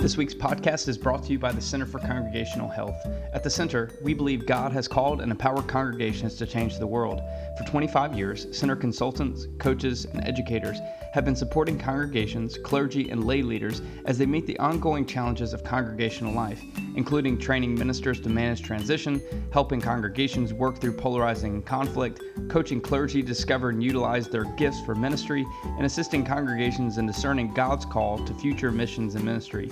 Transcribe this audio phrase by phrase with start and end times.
[0.00, 3.06] This week's podcast is brought to you by the Center for Congregational Health.
[3.34, 7.20] At the Center, we believe God has called and empowered congregations to change the world.
[7.58, 10.78] For 25 years, Center consultants, coaches, and educators
[11.12, 15.64] have been supporting congregations, clergy, and lay leaders as they meet the ongoing challenges of
[15.64, 16.62] congregational life,
[16.96, 19.20] including training ministers to manage transition,
[19.52, 24.94] helping congregations work through polarizing conflict, coaching clergy to discover and utilize their gifts for
[24.94, 29.68] ministry, and assisting congregations in discerning God's call to future missions and ministry.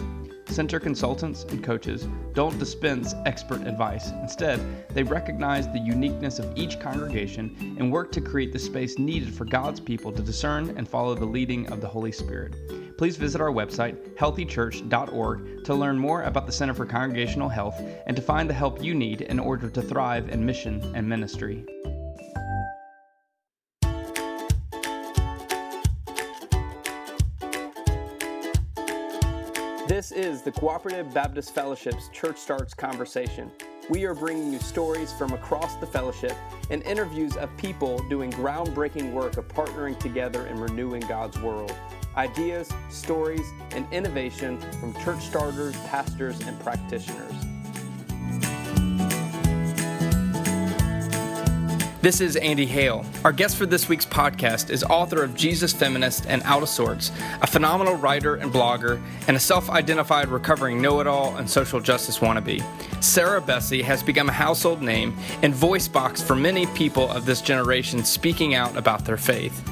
[0.47, 4.11] Center consultants and coaches don't dispense expert advice.
[4.23, 4.61] Instead,
[4.95, 9.45] they recognize the uniqueness of each congregation and work to create the space needed for
[9.45, 12.55] God's people to discern and follow the leading of the Holy Spirit.
[12.97, 18.17] Please visit our website, healthychurch.org, to learn more about the Center for Congregational Health and
[18.17, 21.65] to find the help you need in order to thrive in mission and ministry.
[29.99, 33.51] This is the Cooperative Baptist Fellowship's Church Starts Conversation.
[33.91, 36.37] We are bringing you stories from across the fellowship
[36.71, 41.75] and interviews of people doing groundbreaking work of partnering together and renewing God's world.
[42.17, 47.48] Ideas, stories, and innovation from church starters, pastors, and practitioners.
[52.01, 53.05] This is Andy Hale.
[53.25, 57.11] Our guest for this week's podcast is author of Jesus Feminist and Out of Sorts,
[57.43, 61.81] a phenomenal writer and blogger, and a self identified recovering know it all and social
[61.81, 62.63] justice wannabe.
[63.03, 67.41] Sarah Bessey has become a household name and voice box for many people of this
[67.41, 69.69] generation speaking out about their faith.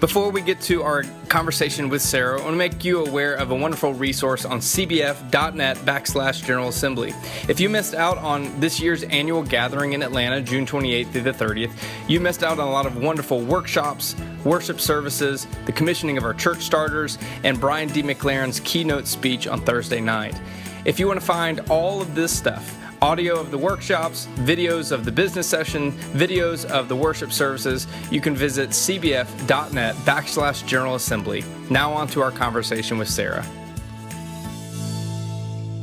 [0.00, 3.50] Before we get to our conversation with Sarah, I want to make you aware of
[3.50, 7.14] a wonderful resource on cbf.net backslash General Assembly.
[7.48, 11.32] If you missed out on this year's annual gathering in Atlanta, June 28th through the
[11.32, 11.72] 30th,
[12.08, 14.14] you missed out on a lot of wonderful workshops,
[14.44, 18.02] worship services, the commissioning of our church starters, and Brian D.
[18.02, 20.38] McLaren's keynote speech on Thursday night.
[20.84, 25.04] If you want to find all of this stuff, audio of the workshops, videos of
[25.04, 31.44] the business session, videos of the worship services, you can visit cbf.net backslash General Assembly.
[31.70, 33.44] Now on to our conversation with Sarah.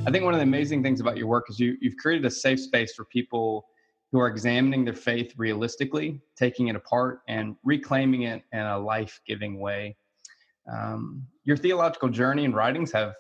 [0.06, 2.32] I think one of the amazing things about your work is you, you've created a
[2.32, 3.66] safe space for people
[4.12, 9.22] who are examining their faith realistically, taking it apart, and reclaiming it in a life
[9.26, 9.96] giving way.
[10.72, 13.16] Um, your theological journey and writings have,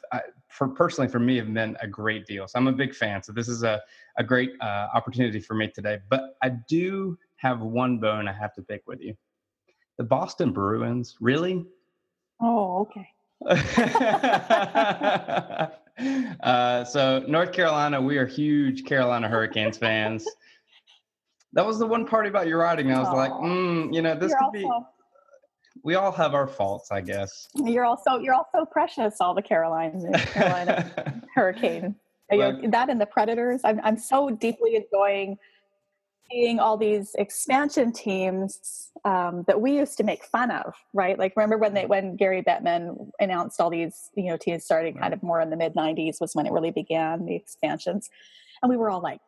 [0.53, 2.47] for personally for me, have meant a great deal.
[2.47, 3.24] So I'm a big fan.
[3.24, 3.81] So this is a,
[4.18, 5.97] a great uh, opportunity for me today.
[6.09, 9.16] But I do have one bone I have to pick with you.
[9.97, 11.66] The Boston Bruins, really?
[12.40, 13.09] Oh, okay.
[16.44, 20.25] uh, so North Carolina, we are huge Carolina Hurricanes fans.
[21.56, 22.91] That was the one part about your writing.
[22.91, 24.68] I was like, mm, you know, this could be.
[25.84, 27.47] We all have our faults, I guess.
[27.56, 31.95] You're also you're also precious, all the Carolina Carolina Hurricane.
[32.31, 33.61] Well, that and the Predators.
[33.63, 35.38] I'm I'm so deeply enjoying
[36.31, 41.19] seeing all these expansion teams um, that we used to make fun of, right?
[41.19, 45.13] Like remember when they when Gary Bettman announced all these you know teams starting kind
[45.13, 48.09] of more in the mid '90s was when it really began the expansions,
[48.61, 49.19] and we were all like,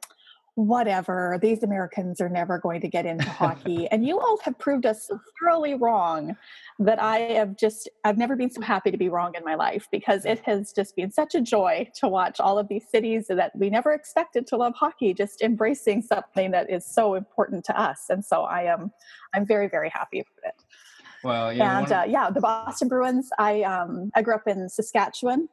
[0.55, 3.87] whatever, these Americans are never going to get into hockey.
[3.91, 6.35] And you all have proved us thoroughly wrong
[6.79, 9.87] that I have just, I've never been so happy to be wrong in my life
[9.91, 13.51] because it has just been such a joy to watch all of these cities that
[13.55, 18.05] we never expected to love hockey, just embracing something that is so important to us.
[18.09, 18.93] And so I am,
[19.33, 20.63] I'm very, very happy with it.
[21.23, 23.29] Well, yeah, and uh, yeah, the Boston Bruins.
[23.39, 25.49] I um, I grew up in Saskatchewan,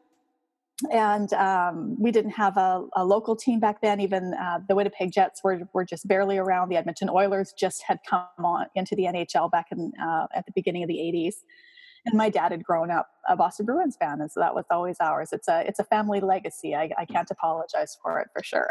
[0.91, 4.01] and um, we didn't have a, a, local team back then.
[4.01, 6.69] Even uh, the Winnipeg Jets were, were just barely around.
[6.69, 10.53] The Edmonton Oilers just had come on into the NHL back in uh, at the
[10.55, 11.35] beginning of the '80s.
[12.05, 14.97] And my dad had grown up a Boston Bruins fan, and so that was always
[15.01, 15.29] ours.
[15.33, 16.75] It's a it's a family legacy.
[16.75, 18.69] I, I can't apologize for it for sure.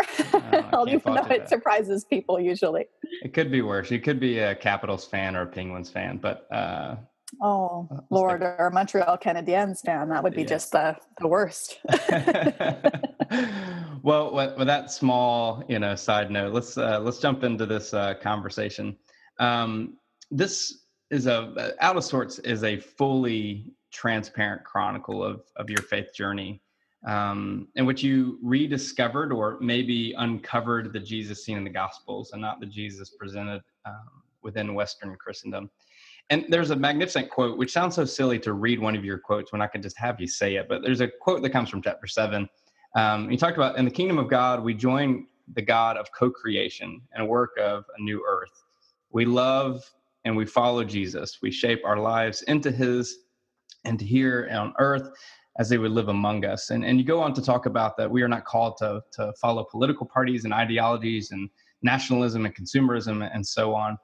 [0.74, 2.85] No, even though it surprises people usually.
[3.24, 3.89] It could be worse.
[3.89, 6.95] You could be a Capitals fan or a Penguins fan, but uh,
[7.42, 10.10] Oh, Lord, or Montreal Canadiens fan.
[10.10, 10.50] That would be yes.
[10.50, 11.80] just the, the worst.
[14.04, 17.94] well, with, with, that small, you know, side note, let's uh, let's jump into this
[17.94, 18.95] uh, conversation.
[19.39, 19.98] Um,
[20.30, 26.13] this is a out of sorts is a fully transparent chronicle of of your faith
[26.13, 26.62] journey,
[27.07, 32.42] um, in which you rediscovered or maybe uncovered the Jesus seen in the Gospels and
[32.42, 35.69] not the Jesus presented um, within Western Christendom.
[36.31, 39.51] And there's a magnificent quote, which sounds so silly to read one of your quotes
[39.51, 40.68] when I can just have you say it.
[40.69, 42.50] But there's a quote that comes from chapter seven.
[42.95, 46.31] Um, you talked about in the kingdom of God, we join the God of co
[46.31, 48.63] creation and work of a new earth.
[49.12, 49.83] We love
[50.24, 51.39] and we follow Jesus.
[51.42, 53.18] We shape our lives into his
[53.83, 55.10] and here on earth
[55.60, 56.69] as they would live among us.
[56.69, 59.33] And, and you go on to talk about that we are not called to, to
[59.33, 61.50] follow political parties and ideologies and
[61.81, 63.98] nationalism and consumerism and so on.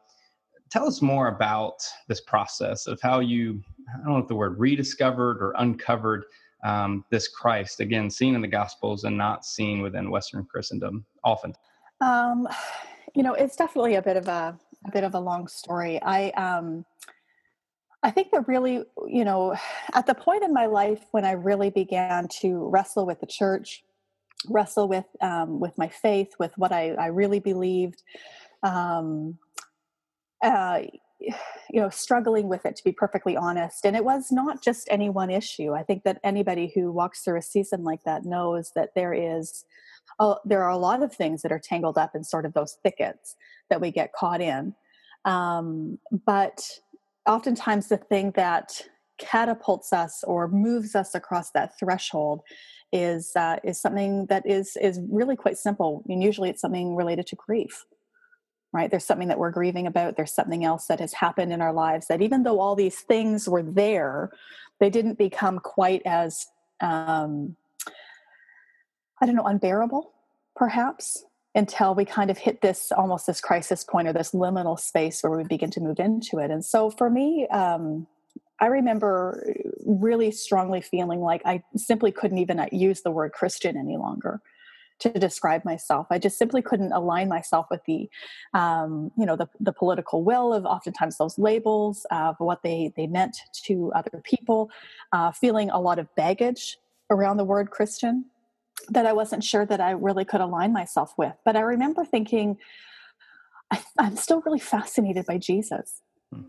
[0.69, 3.61] Tell us more about this process of how you,
[3.93, 6.25] I don't know if the word rediscovered or uncovered
[6.63, 11.53] um, this Christ, again, seen in the Gospels and not seen within Western Christendom often.
[12.01, 12.47] Um,
[13.15, 16.01] you know, it's definitely a bit of a, a bit of a long story.
[16.01, 16.85] I, um,
[18.03, 19.55] I think that really, you know,
[19.93, 23.83] at the point in my life when I really began to wrestle with the church,
[24.49, 28.03] wrestle with um, with my faith, with what I, I really believed,
[28.61, 29.37] um,
[30.41, 30.81] uh,
[31.19, 33.85] you know, struggling with it to be perfectly honest.
[33.85, 35.73] And it was not just any one issue.
[35.73, 39.65] I think that anybody who walks through a season like that knows that there is,
[40.19, 42.77] uh, there are a lot of things that are tangled up in sort of those
[42.83, 43.35] thickets
[43.69, 44.75] that we get caught in.
[45.25, 46.61] Um, but
[47.25, 48.81] oftentimes the thing that
[49.17, 52.41] catapults us or moves us across that threshold
[52.93, 57.27] is uh, is something that is is really quite simple and usually it's something related
[57.27, 57.83] to grief
[58.73, 58.91] right?
[58.91, 60.17] There's something that we're grieving about.
[60.17, 63.47] There's something else that has happened in our lives that even though all these things
[63.47, 64.31] were there
[64.79, 66.47] they didn't become quite as
[66.81, 67.55] um,
[69.21, 70.13] i don't know unbearable
[70.55, 71.23] perhaps
[71.55, 75.35] until we kind of hit this almost this crisis point or this liminal space where
[75.35, 76.51] we begin to move into it.
[76.51, 78.05] And so for me, um,
[78.59, 83.75] I remember really strongly feeling like I simply couldn't even uh, use the word Christian
[83.75, 84.39] any longer
[84.99, 86.07] to describe myself.
[86.09, 88.09] I just simply couldn't align myself with the,
[88.53, 93.07] um, you know, the, the political will of oftentimes those labels of what they they
[93.07, 94.69] meant to other people.
[95.11, 96.77] Uh, feeling a lot of baggage
[97.09, 98.25] around the word Christian
[98.89, 101.33] that I wasn't sure that I really could align myself with.
[101.43, 102.57] But I remember thinking,
[103.71, 106.01] I, am still really fascinated by Jesus.
[106.33, 106.43] Hmm.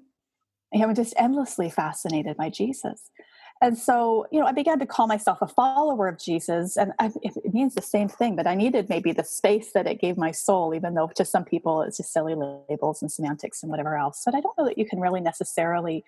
[0.75, 3.11] I'm just endlessly fascinated by Jesus.
[3.61, 7.11] And so, you know, I began to call myself a follower of Jesus, and I,
[7.23, 8.37] it means the same thing.
[8.37, 11.45] But I needed maybe the space that it gave my soul, even though to some
[11.45, 14.23] people it's just silly labels and semantics and whatever else.
[14.25, 16.05] But I don't know that you can really necessarily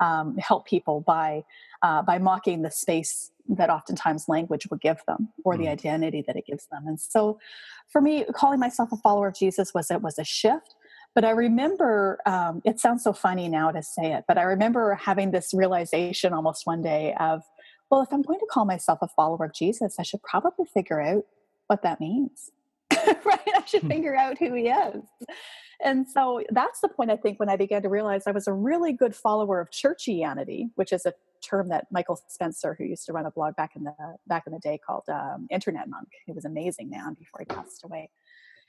[0.00, 1.44] um, help people by
[1.82, 5.72] uh, by mocking the space that oftentimes language would give them or the mm.
[5.72, 7.38] identity that it gives them and so
[7.88, 10.74] for me calling myself a follower of jesus was it was a shift
[11.14, 14.94] but i remember um, it sounds so funny now to say it but i remember
[14.94, 17.42] having this realization almost one day of
[17.90, 21.00] well if i'm going to call myself a follower of jesus i should probably figure
[21.00, 21.24] out
[21.66, 22.50] what that means.
[23.24, 23.40] Right?
[23.54, 23.88] I should hmm.
[23.88, 25.02] figure out who he is.
[25.82, 28.52] And so that's the point i think when i began to realize i was a
[28.52, 31.12] really good follower of churchianity which is a
[31.42, 33.94] term that michael spencer who used to run a blog back in the
[34.26, 37.46] back in the day called um, internet monk he was an amazing man before he
[37.46, 38.08] passed away.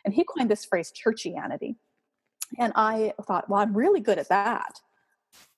[0.03, 1.75] And he coined this phrase churchianity
[2.59, 4.79] and i thought well i'm really good at that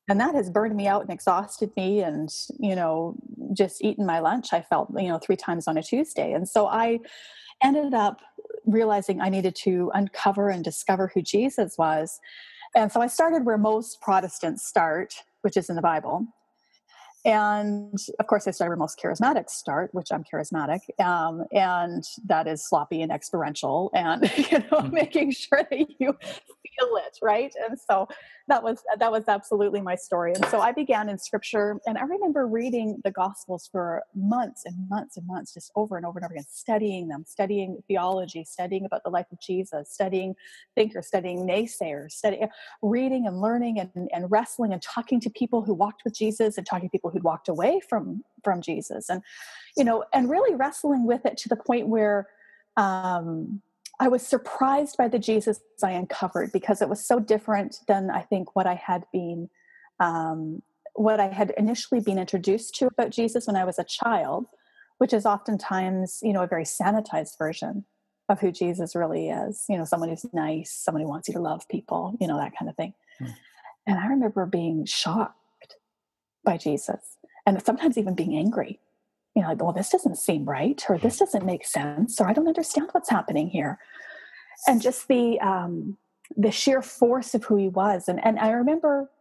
[0.09, 2.29] and that has burned me out and exhausted me and
[2.59, 3.15] you know
[3.53, 6.67] just eaten my lunch i felt you know three times on a tuesday and so
[6.67, 6.99] i
[7.63, 8.21] ended up
[8.65, 12.19] realizing I needed to uncover and discover who Jesus was.
[12.75, 16.27] And so I started where most Protestants start, which is in the Bible.
[17.27, 22.47] And of course, I started where most charismatics start, which I'm charismatic, um, and that
[22.47, 24.93] is sloppy and experiential, and you know, mm-hmm.
[24.93, 27.53] making sure that you feel it, right?
[27.67, 28.07] And so
[28.47, 30.33] that was that was absolutely my story.
[30.33, 34.89] And so I began in Scripture, and I remember reading the Gospels for months and
[34.89, 38.85] months and months, just over and over and over again, studying them, studying theology, studying
[38.85, 40.33] about the life of Jesus, studying
[40.75, 42.47] thinkers, studying naysayers, studying,
[42.81, 46.65] reading and learning and, and wrestling and talking to people who walked with Jesus and
[46.65, 49.21] talking to people who'd walked away from from Jesus, and
[49.75, 52.27] you know, and really wrestling with it to the point where.
[52.77, 53.61] Um,
[53.99, 58.21] I was surprised by the Jesus I uncovered because it was so different than I
[58.21, 59.49] think what I had been,
[59.99, 60.61] um,
[60.93, 64.45] what I had initially been introduced to about Jesus when I was a child,
[64.99, 67.85] which is oftentimes, you know, a very sanitized version
[68.29, 69.65] of who Jesus really is.
[69.67, 72.53] You know, someone who's nice, someone who wants you to love people, you know, that
[72.57, 72.93] kind of thing.
[73.17, 73.25] Hmm.
[73.87, 75.77] And I remember being shocked
[76.43, 78.79] by Jesus and sometimes even being angry
[79.37, 82.33] you know, like, well, this doesn't seem right, or this doesn't make sense, or I
[82.33, 83.77] don't understand what's happening here.
[84.65, 85.97] And just the um,
[86.35, 88.07] the sheer force of who he was.
[88.07, 89.11] And and I remember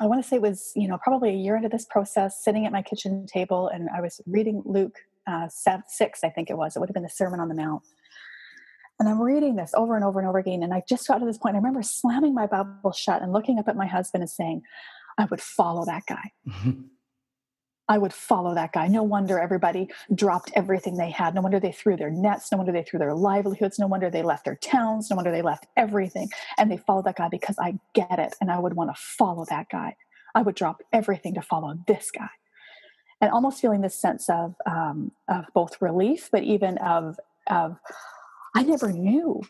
[0.00, 2.66] I want to say it was, you know, probably a year into this process, sitting
[2.66, 4.98] at my kitchen table, and I was reading Luke
[5.28, 6.74] uh, 6, I think it was.
[6.74, 7.82] It would have been the Sermon on the Mount.
[8.98, 10.62] And I'm reading this over and over and over again.
[10.64, 11.54] And I just got to this point.
[11.54, 14.62] I remember slamming my Bible shut and looking up at my husband and saying,
[15.18, 16.32] I would follow that guy.
[17.88, 18.88] I would follow that guy.
[18.88, 21.34] No wonder everybody dropped everything they had.
[21.34, 22.50] No wonder they threw their nets.
[22.50, 23.78] No wonder they threw their livelihoods.
[23.78, 25.08] No wonder they left their towns.
[25.08, 26.28] No wonder they left everything.
[26.58, 28.34] And they followed that guy because I get it.
[28.40, 29.94] And I would want to follow that guy.
[30.34, 32.28] I would drop everything to follow this guy.
[33.20, 37.78] And almost feeling this sense of, um, of both relief, but even of, of,
[38.54, 39.42] I never knew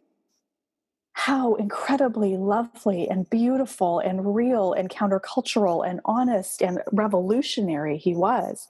[1.17, 8.69] how incredibly lovely and beautiful and real and countercultural and honest and revolutionary he was.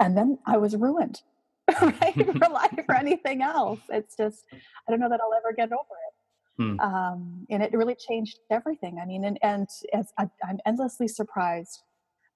[0.00, 1.20] And then I was ruined,
[1.82, 2.14] right?
[2.14, 3.80] for life or anything else.
[3.90, 6.62] It's just, I don't know that I'll ever get over it.
[6.62, 6.80] Hmm.
[6.80, 8.98] Um, and it really changed everything.
[8.98, 11.82] I mean, and, and as I, I'm endlessly surprised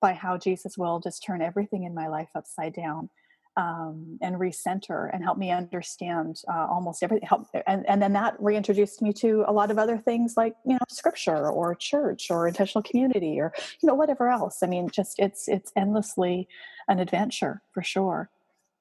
[0.03, 3.09] by how Jesus will just turn everything in my life upside down
[3.57, 7.27] um, and recenter and help me understand uh, almost everything.
[7.27, 10.75] Help, and, and then that reintroduced me to a lot of other things like you
[10.75, 14.63] know scripture or church or intentional community or you know whatever else.
[14.63, 16.49] I mean, just it's it's endlessly
[16.89, 18.31] an adventure for sure.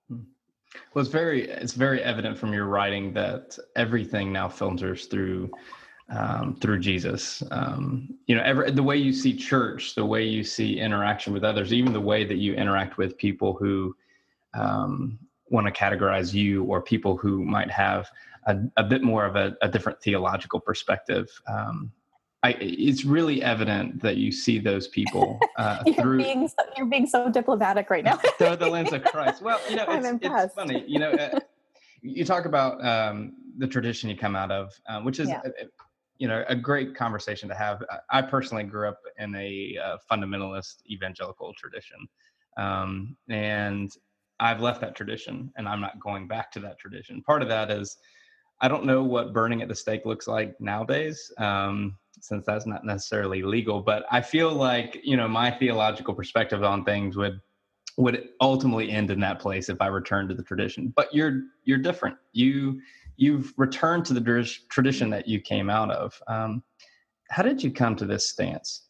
[0.09, 0.21] Hmm.
[0.93, 5.51] Well, it's very it's very evident from your writing that everything now filters through
[6.09, 7.41] um, through Jesus.
[7.49, 11.43] Um, you know, every, the way you see church, the way you see interaction with
[11.43, 13.95] others, even the way that you interact with people who
[14.55, 15.19] um,
[15.49, 18.09] want to categorize you or people who might have
[18.47, 21.29] a, a bit more of a, a, different theological perspective.
[21.47, 21.91] Um,
[22.43, 26.17] I, it's really evident that you see those people uh, you're through.
[26.19, 28.17] Being so, you're being so diplomatic right now.
[28.37, 29.41] through the lens of Christ.
[29.41, 30.83] Well, you know, it's, it's funny.
[30.87, 31.39] You know, uh,
[32.01, 35.29] you talk about um, the tradition you come out of, uh, which is.
[35.29, 35.41] Yeah.
[36.17, 37.83] you know, a great conversation to have.
[38.09, 42.07] I personally grew up in a uh, fundamentalist evangelical tradition,
[42.57, 43.91] um, and
[44.39, 47.21] I've left that tradition and I'm not going back to that tradition.
[47.23, 47.97] Part of that is
[48.61, 52.85] I don't know what burning at the stake looks like nowadays, um, since that's not
[52.85, 53.81] necessarily legal.
[53.81, 57.41] But I feel like you know my theological perspective on things would
[57.97, 60.93] would ultimately end in that place if I returned to the tradition.
[60.95, 62.17] But you're you're different.
[62.31, 62.81] You
[63.17, 66.21] you've returned to the tradition that you came out of.
[66.27, 66.63] Um,
[67.29, 68.87] how did you come to this stance?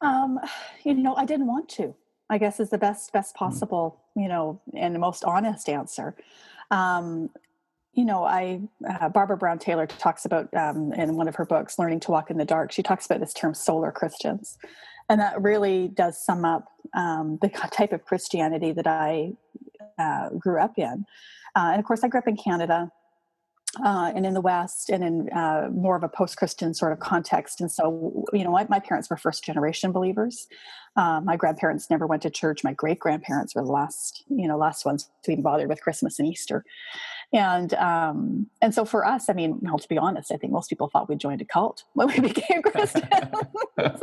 [0.00, 0.38] Um,
[0.84, 1.94] you know, I didn't want to.
[2.30, 3.44] I guess is the best best mm-hmm.
[3.44, 6.14] possible, you know, and the most honest answer.
[6.70, 7.30] Um,
[7.92, 11.78] you know, I uh, Barbara Brown Taylor talks about um, in one of her books,
[11.78, 14.56] "Learning to Walk in the Dark." She talks about this term "solar Christians,"
[15.08, 19.32] and that really does sum up um, the type of Christianity that I
[19.98, 21.04] uh, grew up in.
[21.56, 22.92] Uh, and of course, I grew up in Canada
[23.84, 26.98] uh, and in the West and in uh, more of a post Christian sort of
[26.98, 27.60] context.
[27.60, 30.48] And so, you know, my, my parents were first generation believers.
[30.96, 32.64] Uh, my grandparents never went to church.
[32.64, 36.18] My great grandparents were the last, you know, last ones to even bother with Christmas
[36.18, 36.64] and Easter.
[37.32, 40.68] And um, and so for us, I mean, well, to be honest, I think most
[40.68, 43.06] people thought we joined a cult when we became Christians.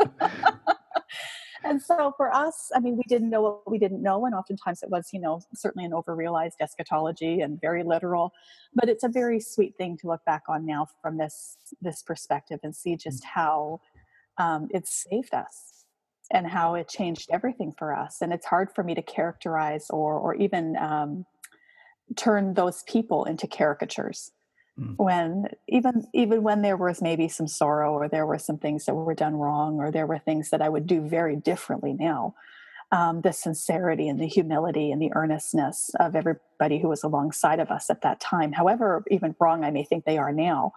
[1.64, 4.26] and so for us, I mean, we didn't know what we didn't know.
[4.26, 8.34] And oftentimes it was, you know, certainly an overrealized eschatology and very literal.
[8.74, 12.60] But it's a very sweet thing to look back on now from this this perspective
[12.64, 13.28] and see just mm.
[13.28, 13.82] how
[14.38, 15.86] um, it saved us
[16.32, 18.22] and how it changed everything for us.
[18.22, 21.26] And it's hard for me to characterize or or even um,
[22.16, 24.32] turn those people into caricatures
[24.80, 24.96] mm.
[24.98, 28.96] when even even when there was maybe some sorrow or there were some things that
[28.96, 32.34] were done wrong or there were things that i would do very differently now
[32.90, 37.70] um, the sincerity and the humility and the earnestness of everybody who was alongside of
[37.70, 40.72] us at that time however even wrong i may think they are now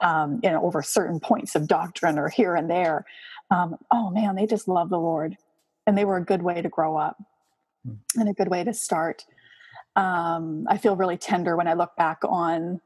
[0.00, 3.04] um, you know over certain points of doctrine or here and there
[3.50, 5.36] um, oh man they just love the lord
[5.86, 7.16] and they were a good way to grow up
[7.86, 7.96] mm.
[8.16, 9.24] and a good way to start
[9.96, 12.80] um, I feel really tender when I look back on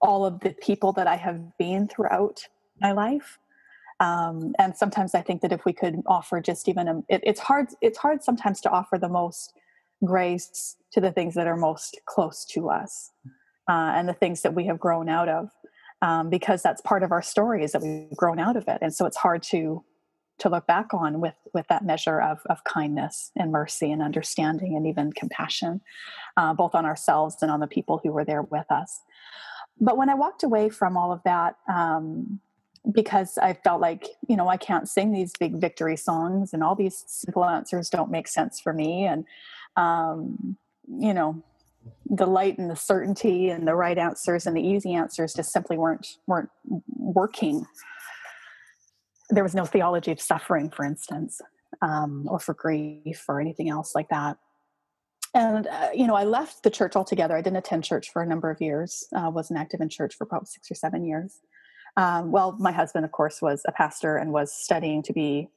[0.00, 2.46] all of the people that I have been throughout
[2.80, 3.38] my life.
[4.00, 7.40] Um, and sometimes I think that if we could offer just even a, it, it's
[7.40, 7.68] hard.
[7.80, 9.54] It's hard sometimes to offer the most
[10.04, 13.10] grace to the things that are most close to us
[13.68, 15.50] uh, and the things that we have grown out of,
[16.02, 18.94] um, because that's part of our story is that we've grown out of it, and
[18.94, 19.82] so it's hard to
[20.38, 24.76] to look back on with with that measure of of kindness and mercy and understanding
[24.76, 25.80] and even compassion,
[26.36, 29.00] uh, both on ourselves and on the people who were there with us
[29.80, 32.40] but when I walked away from all of that, um,
[32.92, 36.74] because I felt like, you know, I can't sing these big victory songs and all
[36.76, 39.04] these simple answers don't make sense for me.
[39.04, 39.24] And,
[39.76, 40.56] um,
[40.88, 41.42] you know,
[42.08, 45.76] the light and the certainty and the right answers and the easy answers just simply
[45.76, 46.50] weren't, weren't
[46.96, 47.66] working.
[49.30, 51.40] There was no theology of suffering, for instance.
[51.82, 54.38] um, or for grief or anything else like that.
[55.36, 57.36] And, uh, you know, I left the church altogether.
[57.36, 60.24] I didn't attend church for a number of years, uh, wasn't active in church for
[60.24, 61.40] probably six or seven years.
[61.98, 65.50] Um, well, my husband, of course, was a pastor and was studying to be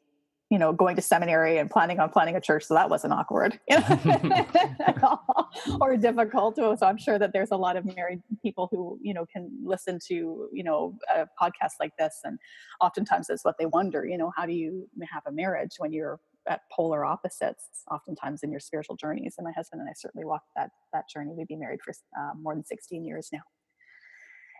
[0.50, 2.64] you know, going to seminary and planning on planning a church.
[2.64, 3.60] So that wasn't awkward
[5.80, 6.56] or difficult.
[6.56, 10.00] So I'm sure that there's a lot of married people who, you know, can listen
[10.08, 12.22] to, you know, a podcast like this.
[12.24, 12.40] And
[12.82, 16.20] oftentimes that's what they wonder, you know, how do you have a marriage when you're
[16.48, 19.36] at polar opposites oftentimes in your spiritual journeys.
[19.38, 21.34] And my husband and I certainly walked that, that journey.
[21.36, 23.42] We've been married for uh, more than 16 years now.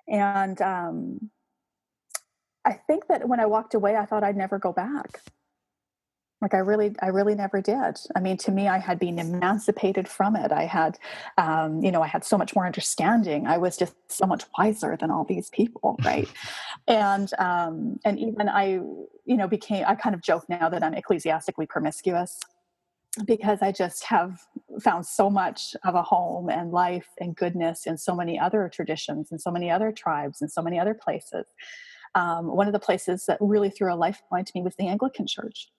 [0.08, 1.32] And, um,
[2.66, 5.22] I think that when I walked away, I thought I'd never go back
[6.42, 8.00] like i really i really never did.
[8.16, 10.52] I mean to me i had been emancipated from it.
[10.52, 10.98] I had
[11.38, 13.48] um, you know i had so much more understanding.
[13.48, 16.30] I was just so much wiser than all these people right?
[16.88, 18.66] And um, and even i
[19.26, 22.40] you know became i kind of joke now that i'm ecclesiastically promiscuous
[23.26, 24.40] because i just have
[24.82, 29.32] found so much of a home and life and goodness in so many other traditions
[29.32, 31.46] and so many other tribes and so many other places.
[32.16, 35.28] Um, one of the places that really threw a lifeline to me was the anglican
[35.28, 35.70] church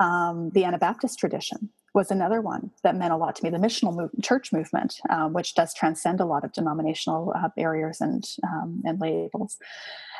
[0.00, 3.50] um, the Anabaptist tradition was another one that meant a lot to me.
[3.50, 8.24] The missional church movement, um, which does transcend a lot of denominational uh, barriers and
[8.44, 9.56] um, and labels.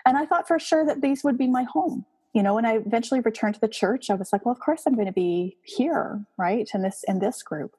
[0.07, 2.07] And I thought for sure that these would be my home.
[2.33, 4.83] You know, when I eventually returned to the church, I was like, well, of course
[4.87, 7.77] I'm going to be here, right, in this in this group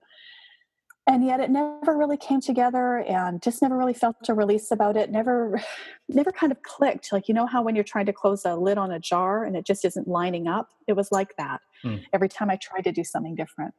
[1.08, 4.98] and yet it never really came together and just never really felt a release about
[4.98, 5.62] it never
[6.10, 7.12] never kind of clicked.
[7.12, 9.56] Like you know how when you're trying to close a lid on a jar and
[9.56, 10.70] it just isn't lining up?
[10.88, 12.04] It was like that mm.
[12.14, 13.74] every time i tried to do something different.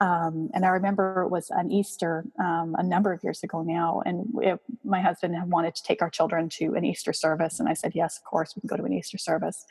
[0.00, 4.02] Um, and i remember it was an easter um, a number of years ago now
[4.06, 7.68] and it, my husband had wanted to take our children to an easter service and
[7.68, 9.66] i said yes of course we can go to an easter service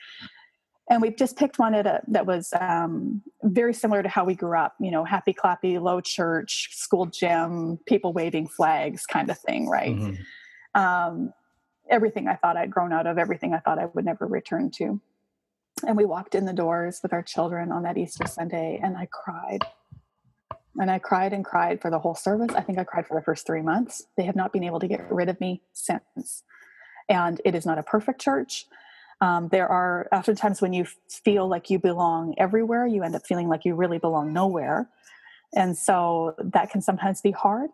[0.91, 4.35] and we've just picked one at a, that was um, very similar to how we
[4.35, 9.39] grew up you know happy clappy low church school gym people waving flags kind of
[9.39, 9.95] thing right?
[9.95, 10.81] Mm-hmm.
[10.81, 11.33] um,
[11.89, 15.01] everything i thought i'd grown out of everything i thought i would never return to.
[15.87, 19.07] And we walked in the doors with our children on that easter sunday and i
[19.11, 19.65] cried.
[20.79, 22.53] And i cried and cried for the whole service.
[22.53, 24.03] I think i cried for the first three months.
[24.17, 26.43] They have not been able to get rid of me since.
[27.09, 28.67] And it is not a perfect church
[29.21, 33.47] um, there are oftentimes when you feel like you belong everywhere, you end up feeling
[33.47, 34.89] like you really belong nowhere.
[35.55, 37.69] And so that can sometimes be hard.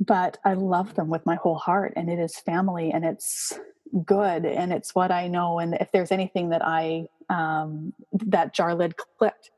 [0.00, 3.58] But I love them with my whole heart, and it is family, and it's
[4.04, 5.58] good, and it's what I know.
[5.58, 9.50] And if there's anything that I, um, that jar lid clicked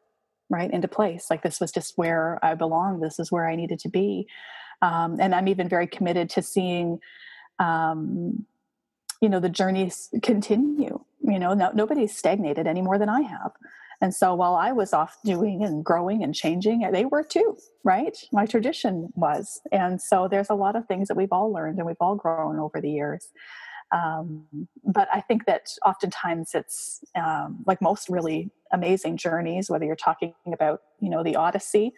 [0.48, 3.78] right into place, like this was just where I belong, this is where I needed
[3.80, 4.26] to be.
[4.82, 7.00] Um, and I'm even very committed to seeing
[7.58, 8.46] um,
[9.20, 13.52] you know the journeys continue you know no, nobody's stagnated any more than i have.
[14.02, 18.16] And so while i was off doing and growing and changing they were too right?
[18.32, 19.60] My tradition was.
[19.72, 22.58] And so there's a lot of things that we've all learned and we've all grown
[22.58, 23.28] over the years.
[23.92, 24.44] Um,
[24.84, 30.32] but i think that oftentimes it's um, like most really amazing journeys whether you're talking
[30.52, 31.92] about you know the odyssey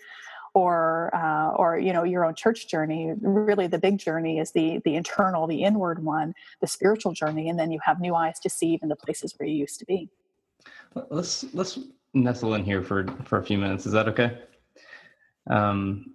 [0.54, 4.80] or uh, or you know your own church journey really the big journey is the
[4.84, 8.50] the internal the inward one the spiritual journey and then you have new eyes to
[8.50, 10.08] see even the places where you used to be.
[11.10, 11.78] Let's let's
[12.14, 13.86] nestle in here for for a few minutes.
[13.86, 14.38] Is that okay?
[15.48, 16.14] Um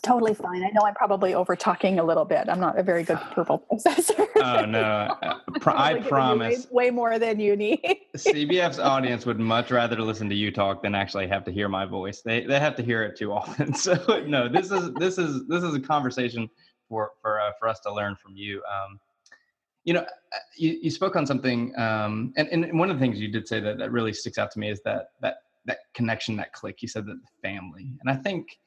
[0.00, 0.64] totally fine.
[0.64, 2.48] I know I'm probably over talking a little bit.
[2.48, 4.26] I'm not a very good verbal processor.
[4.36, 6.66] oh no, uh, I promise.
[6.70, 8.00] Way, way, more than you need.
[8.16, 11.84] CBF's audience would much rather listen to you talk than actually have to hear my
[11.84, 12.22] voice.
[12.22, 13.74] They they have to hear it too often.
[13.84, 16.48] So no, this is this is this is a conversation
[16.88, 18.62] for for uh, for us to learn from you.
[18.64, 18.98] Um,
[19.84, 23.20] you know, uh, you, you spoke on something, um, and, and one of the things
[23.20, 26.36] you did say that, that really sticks out to me is that that that connection,
[26.36, 26.82] that click.
[26.82, 28.58] You said that the family, and I think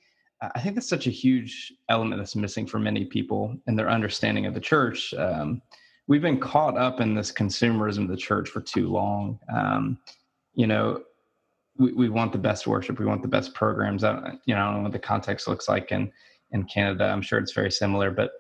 [0.42, 4.46] I think that's such a huge element that's missing for many people in their understanding
[4.46, 5.14] of the church.
[5.16, 5.62] Um,
[6.08, 9.40] we've been caught up in this consumerism of the church for too long.
[9.54, 9.98] Um,
[10.54, 11.02] you know,
[11.78, 14.04] we, we want the best worship, we want the best programs.
[14.04, 16.12] I, you know, I don't know what the context looks like in
[16.52, 17.06] in Canada.
[17.06, 18.32] I'm sure it's very similar, but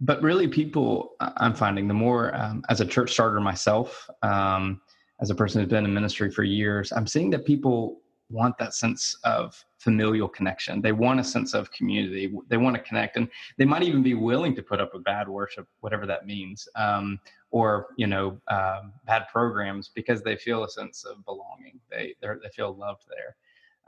[0.00, 4.80] but really, people I'm finding the more um, as a church starter myself, um,
[5.20, 8.74] as a person who's been in ministry for years, I'm seeing that people want that
[8.74, 10.82] sense of familial connection.
[10.82, 12.32] They want a sense of community.
[12.48, 15.28] They want to connect, and they might even be willing to put up with bad
[15.28, 17.18] worship, whatever that means, um,
[17.50, 21.80] or you know, um, bad programs because they feel a sense of belonging.
[21.90, 23.36] They they feel loved there.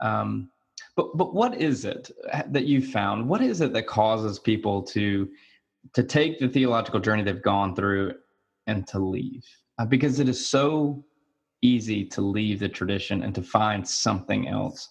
[0.07, 0.49] Um,
[0.95, 2.11] but but what is it
[2.47, 3.27] that you found?
[3.27, 5.29] What is it that causes people to
[5.93, 8.13] to take the theological journey they've gone through
[8.67, 9.45] and to leave?
[9.77, 11.03] Uh, because it is so
[11.61, 14.89] easy to leave the tradition and to find something else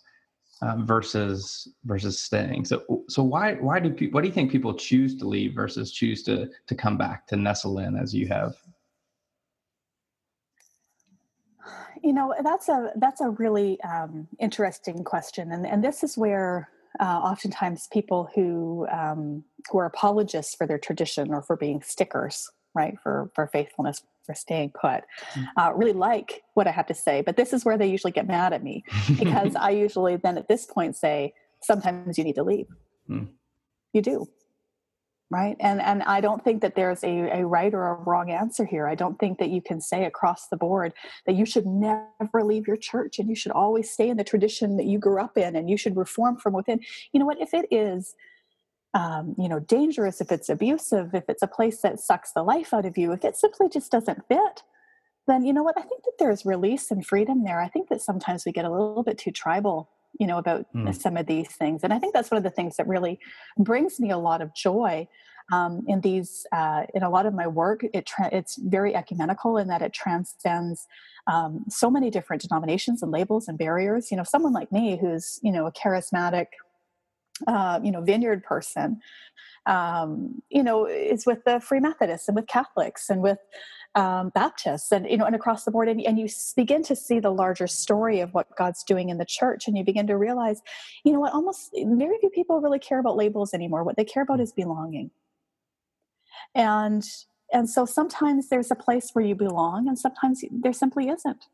[0.63, 2.65] uh, versus versus staying.
[2.65, 5.91] So so why why do people, why do you think people choose to leave versus
[5.93, 8.55] choose to to come back to nestle in as you have?
[12.03, 16.69] You know that's a that's a really um, interesting question, and and this is where
[16.99, 22.51] uh, oftentimes people who um, who are apologists for their tradition or for being stickers
[22.75, 25.03] right for for faithfulness for staying put.
[25.35, 25.47] Mm.
[25.57, 28.27] uh, really like what i have to say but this is where they usually get
[28.27, 28.85] mad at me
[29.19, 32.67] because i usually then at this point say sometimes you need to leave.
[33.09, 33.29] Mm.
[33.93, 34.29] you do.
[35.33, 35.57] Right?
[35.61, 38.89] And and i don't think that there's a, a right or a wrong answer here.
[38.89, 40.93] I don't think that you can say across the board
[41.25, 44.77] that you should never leave your church and you should always stay in the tradition
[44.77, 46.81] that you grew up in and you should reform from within.
[47.13, 47.41] You know what?
[47.41, 48.17] If it is
[48.95, 52.75] um, you know dangerous if it's abusive if it's a place that sucks the life
[52.75, 54.63] out of you if it simply just doesn't fit
[55.27, 57.61] then you know what i think that there's release and freedom there.
[57.61, 60.95] I think that sometimes we get a little bit too tribal you know about mm.
[60.95, 61.83] some of these things.
[61.83, 63.19] And i think that's one of the things that really
[63.57, 65.09] brings me a lot of joy
[65.53, 67.81] um, in these uh, in a lot of my work.
[67.93, 70.87] It tra- it's very ecumenical in that it transcends
[71.27, 74.11] um, so many different denominations and labels and barriers.
[74.11, 76.47] You know someone like me who's you know a charismatic
[77.47, 79.01] uh, you know, vineyard person,
[79.67, 83.39] um, you know, is with the Free Methodists and with Catholics and with
[83.95, 87.19] um, Baptists and you know, and across the board, and, and you begin to see
[87.19, 90.61] the larger story of what God's doing in the church, and you begin to realize,
[91.05, 93.83] you know what, almost very few people really care about labels anymore.
[93.83, 95.11] What they care about is belonging,
[96.55, 97.05] and
[97.53, 101.47] and so sometimes there's a place where you belong, and sometimes there simply isn't,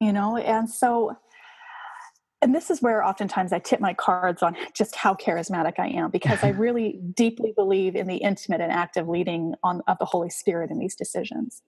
[0.00, 1.16] you know, and so
[2.40, 6.10] and this is where oftentimes I tip my cards on just how charismatic I am
[6.10, 10.30] because I really deeply believe in the intimate and active leading on of the Holy
[10.30, 11.62] Spirit in these decisions.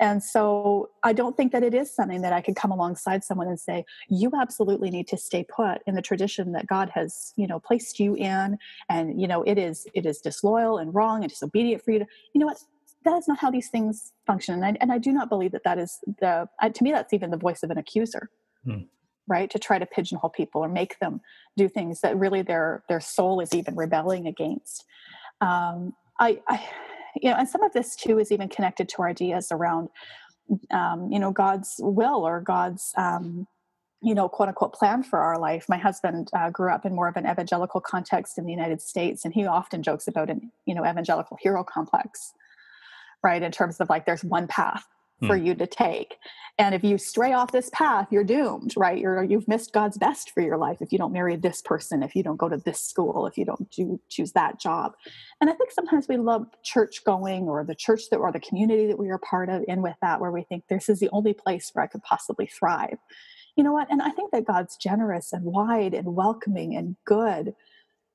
[0.00, 3.46] And so I don't think that it is something that I could come alongside someone
[3.46, 7.46] and say, you absolutely need to stay put in the tradition that God has, you
[7.46, 8.58] know, placed you in.
[8.88, 12.06] And, you know, it is, it is disloyal and wrong and disobedient for you to,
[12.34, 12.58] you know what?
[13.04, 14.54] That is not how these things function.
[14.54, 17.30] And I, and I do not believe that that is the, to me, that's even
[17.30, 18.30] the voice of an accuser.
[18.64, 18.82] Hmm
[19.26, 21.20] right to try to pigeonhole people or make them
[21.56, 24.84] do things that really their their soul is even rebelling against.
[25.40, 26.66] Um, I, I
[27.20, 29.88] you know and some of this too is even connected to our ideas around
[30.70, 33.46] um, you know god's will or god's um,
[34.02, 35.66] you know quote unquote plan for our life.
[35.68, 39.24] My husband uh, grew up in more of an evangelical context in the united states
[39.24, 42.32] and he often jokes about an you know evangelical hero complex
[43.22, 44.84] right in terms of like there's one path
[45.26, 45.46] for hmm.
[45.46, 46.16] you to take.
[46.56, 48.98] And if you stray off this path you're doomed right?
[48.98, 52.14] You're you've missed god's best for your life if you don't marry this person if
[52.14, 54.92] you don't go to this school if you don't do, choose that job.
[55.40, 58.86] And i think sometimes we love church going or the church that or the community
[58.86, 61.32] that we are part of in with that where we think this is the only
[61.32, 62.98] place where i could possibly thrive.
[63.56, 63.90] You know what?
[63.90, 67.54] And i think that god's generous and wide and welcoming and good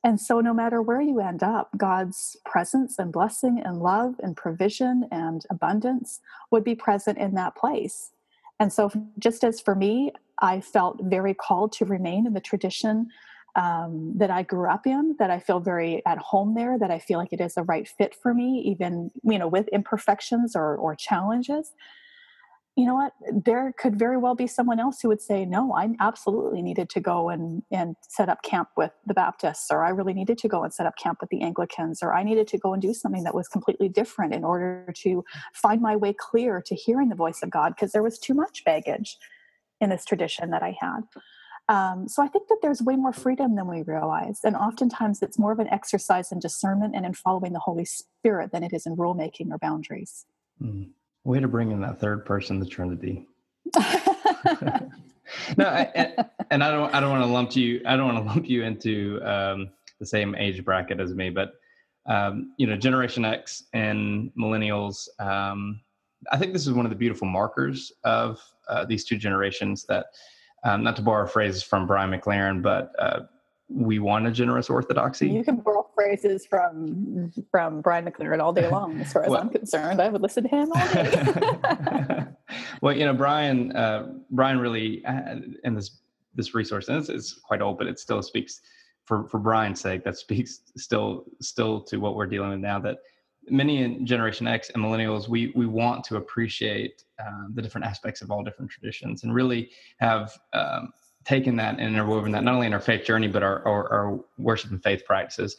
[0.03, 4.35] and so, no matter where you end up, God's presence and blessing and love and
[4.35, 8.11] provision and abundance would be present in that place.
[8.59, 13.09] And so, just as for me, I felt very called to remain in the tradition
[13.57, 16.99] um, that I grew up in, that I feel very at home there, that I
[16.99, 20.77] feel like it is a right fit for me, even you know with imperfections or,
[20.77, 21.73] or challenges
[22.75, 23.13] you know what?
[23.45, 26.99] There could very well be someone else who would say no i absolutely needed to
[26.99, 30.63] go and and set up camp with the baptists or i really needed to go
[30.63, 33.23] and set up camp with the anglicans or i needed to go and do something
[33.23, 37.41] that was completely different in order to find my way clear to hearing the voice
[37.43, 39.17] of god because there was too much baggage
[39.81, 41.01] in this tradition that i had.
[41.67, 45.37] Um, so i think that there's way more freedom than we realize and oftentimes it's
[45.37, 48.85] more of an exercise in discernment and in following the holy spirit than it is
[48.85, 50.25] in rulemaking or boundaries.
[50.61, 50.89] Mm.
[51.29, 53.27] Way to bring in that third person, the Trinity.
[53.77, 53.83] no,
[55.59, 56.11] I,
[56.49, 56.91] and, I don't.
[56.91, 57.83] I don't want to lump you.
[57.85, 61.53] I don't want to lump you into um, the same age bracket as me, but
[62.07, 65.07] um, you know, Generation X and Millennials.
[65.19, 65.81] Um,
[66.31, 69.83] I think this is one of the beautiful markers of uh, these two generations.
[69.83, 70.07] That,
[70.63, 73.19] um, not to borrow phrases from Brian McLaren, but uh,
[73.69, 75.29] we want a generous orthodoxy.
[75.29, 79.41] You can borrow phrases from from Brian McLaren all day long, as far as well,
[79.41, 80.01] I'm concerned.
[80.01, 82.25] I would listen to him all day.
[82.81, 85.97] well, you know, Brian, uh, Brian really, uh, and this
[86.35, 88.61] this resource, and it's, it's, quite old, but it still speaks
[89.05, 90.03] for for Brian's sake.
[90.03, 92.79] That speaks still still to what we're dealing with now.
[92.79, 92.97] That
[93.49, 98.21] many in Generation X and Millennials, we we want to appreciate uh, the different aspects
[98.21, 99.69] of all different traditions, and really
[99.99, 100.37] have.
[100.53, 100.91] Um,
[101.25, 104.19] taken that and interwoven that not only in our faith journey but our, our, our
[104.37, 105.57] worship and faith practices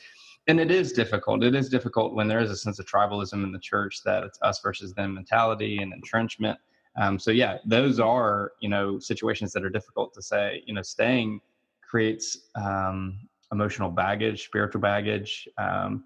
[0.49, 3.53] and it is difficult it is difficult when there is a sense of tribalism in
[3.53, 6.59] the church that it's us versus them mentality and entrenchment
[6.97, 10.63] Um, so yeah, those are you know situations that are difficult to say.
[10.67, 11.41] You know, staying
[11.89, 13.21] creates um,
[13.53, 15.49] emotional baggage, spiritual baggage.
[15.59, 16.05] Um,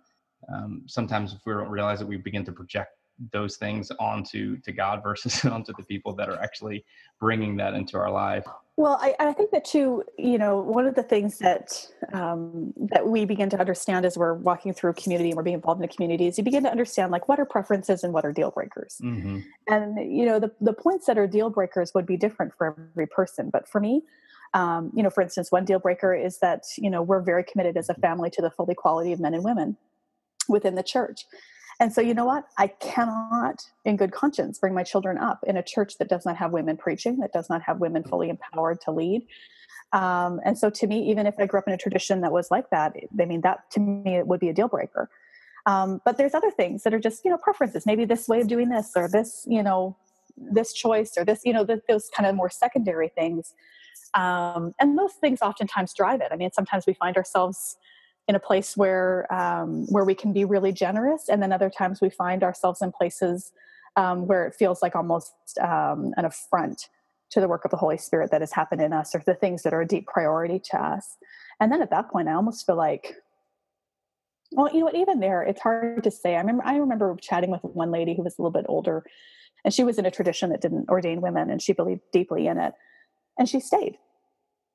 [0.53, 2.93] um, sometimes if we don't realize it, we begin to project
[3.33, 6.85] those things onto to God versus onto the people that are actually
[7.21, 8.47] bringing that into our life.
[8.77, 10.03] Well, I, I think that too.
[10.19, 14.35] You know, one of the things that um, that we begin to understand as we're
[14.35, 17.13] walking through community and we're being involved in the community is you begin to understand
[17.13, 18.99] like what are preferences and what are deal breakers.
[19.01, 19.41] Mm-hmm.
[19.69, 23.07] And you know, the the points that are deal breakers would be different for every
[23.07, 23.49] person.
[23.49, 24.03] But for me,
[24.55, 27.77] um, you know, for instance, one deal breaker is that you know we're very committed
[27.77, 29.77] as a family to the full equality of men and women
[30.49, 31.27] within the church.
[31.81, 32.45] And so, you know what?
[32.59, 36.37] I cannot, in good conscience, bring my children up in a church that does not
[36.37, 39.27] have women preaching, that does not have women fully empowered to lead.
[39.93, 42.51] Um, and so, to me, even if I grew up in a tradition that was
[42.51, 45.09] like that, I mean, that to me it would be a deal breaker.
[45.67, 47.87] Um, but there's other things that are just, you know, preferences.
[47.87, 49.97] Maybe this way of doing this, or this, you know,
[50.37, 53.55] this choice, or this, you know, those kind of more secondary things.
[54.15, 56.29] Um, and those things oftentimes drive it.
[56.31, 57.77] I mean, sometimes we find ourselves
[58.27, 62.01] in a place where um, where we can be really generous, and then other times
[62.01, 63.53] we find ourselves in places
[63.97, 66.89] um, where it feels like almost um, an affront
[67.31, 69.63] to the work of the Holy Spirit that has happened in us, or the things
[69.63, 71.17] that are a deep priority to us.
[71.61, 73.15] And then at that point, I almost feel like,
[74.53, 74.97] well, you know what?
[74.97, 76.35] Even there, it's hard to say.
[76.35, 79.05] I remember I remember chatting with one lady who was a little bit older,
[79.65, 82.59] and she was in a tradition that didn't ordain women, and she believed deeply in
[82.59, 82.73] it,
[83.39, 83.99] and she stayed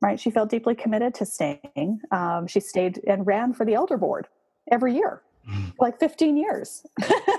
[0.01, 0.19] right?
[0.19, 2.01] She felt deeply committed to staying.
[2.11, 4.27] Um, she stayed and ran for the elder board
[4.71, 5.73] every year, mm.
[5.79, 6.85] like 15 years.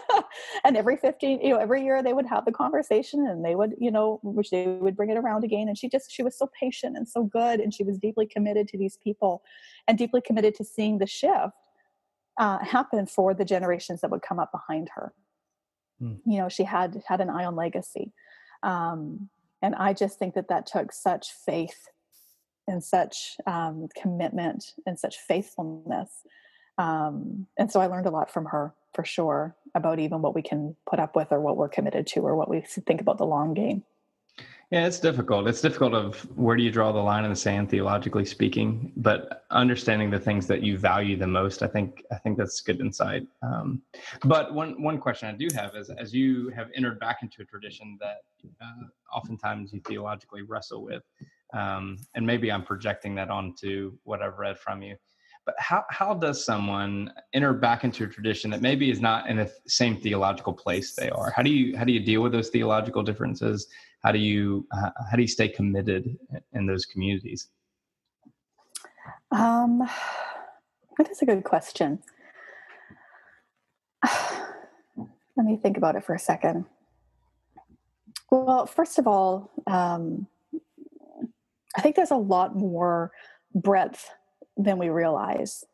[0.64, 3.74] and every 15, you know, every year they would have the conversation and they would,
[3.78, 5.68] you know, which they would bring it around again.
[5.68, 7.60] And she just, she was so patient and so good.
[7.60, 9.42] And she was deeply committed to these people
[9.88, 11.54] and deeply committed to seeing the shift
[12.38, 15.14] uh, happen for the generations that would come up behind her.
[16.02, 16.20] Mm.
[16.26, 18.12] You know, she had had an eye on legacy.
[18.62, 19.30] Um,
[19.62, 21.88] and I just think that that took such faith
[22.70, 26.10] and such um, commitment and such faithfulness.
[26.78, 30.42] Um, and so I learned a lot from her for sure about even what we
[30.42, 33.26] can put up with or what we're committed to or what we think about the
[33.26, 33.84] long game.
[34.70, 35.48] Yeah, it's difficult.
[35.48, 39.44] It's difficult of where do you draw the line in the sand theologically speaking, but
[39.50, 43.26] understanding the things that you value the most, I think I think that's good insight.
[43.42, 43.82] Um,
[44.22, 47.44] but one one question I do have is as you have entered back into a
[47.44, 48.18] tradition that
[48.62, 51.02] uh, oftentimes you theologically wrestle with,
[51.52, 54.96] um, and maybe I'm projecting that onto what I've read from you.
[55.46, 59.36] But how how does someone enter back into a tradition that maybe is not in
[59.36, 61.30] the same theological place they are?
[61.30, 63.66] How do you how do you deal with those theological differences?
[64.02, 66.16] How do you uh, how do you stay committed
[66.52, 67.48] in those communities?
[69.32, 69.88] Um,
[70.98, 72.02] that is a good question.
[75.36, 76.66] Let me think about it for a second.
[78.30, 80.26] Well, first of all, um,
[81.76, 83.12] I think there's a lot more
[83.54, 84.10] breadth
[84.56, 85.64] than we realize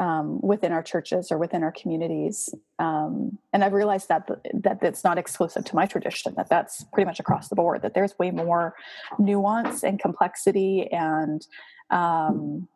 [0.00, 2.52] um, within our churches or within our communities.
[2.78, 6.34] Um, and I've realized that that that's not exclusive to my tradition.
[6.36, 7.82] That that's pretty much across the board.
[7.82, 8.74] That there's way more
[9.18, 11.46] nuance and complexity and
[11.90, 12.68] um,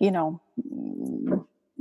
[0.00, 0.40] you know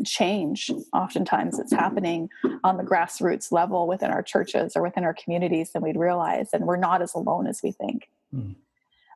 [0.03, 2.27] change oftentimes it's happening
[2.63, 6.65] on the grassroots level within our churches or within our communities than we'd realize and
[6.65, 8.55] we're not as alone as we think mm.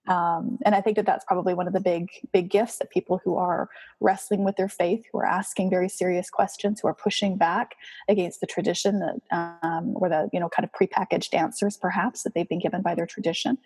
[0.07, 3.19] Um, and I think that that's probably one of the big, big gifts that people
[3.23, 7.37] who are wrestling with their faith, who are asking very serious questions, who are pushing
[7.37, 7.75] back
[8.07, 12.33] against the tradition that, um, or the, you know, kind of prepackaged answers perhaps that
[12.33, 13.57] they've been given by their tradition.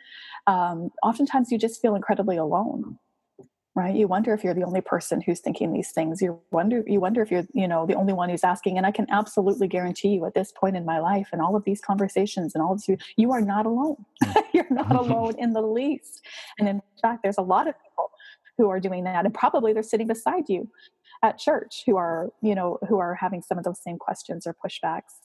[0.48, 2.98] Um, oftentimes you just feel incredibly alone
[3.76, 3.96] right?
[3.96, 6.22] You wonder if you're the only person who's thinking these things.
[6.22, 8.78] You wonder you wonder if you're you know the only one who's asking.
[8.78, 11.64] And i can absolutely guarantee you at this point in my life and all of
[11.64, 13.98] these conversations and all of you you are not alone.
[14.24, 14.44] Mm.
[14.54, 16.22] you're not alone in the least.
[16.60, 18.12] And in fact there's a lot of people
[18.58, 19.26] who are doing that.
[19.26, 20.70] And probably they're sitting beside you
[21.24, 24.56] at church who are you know who are having some of those same questions or
[24.66, 25.20] pushbacks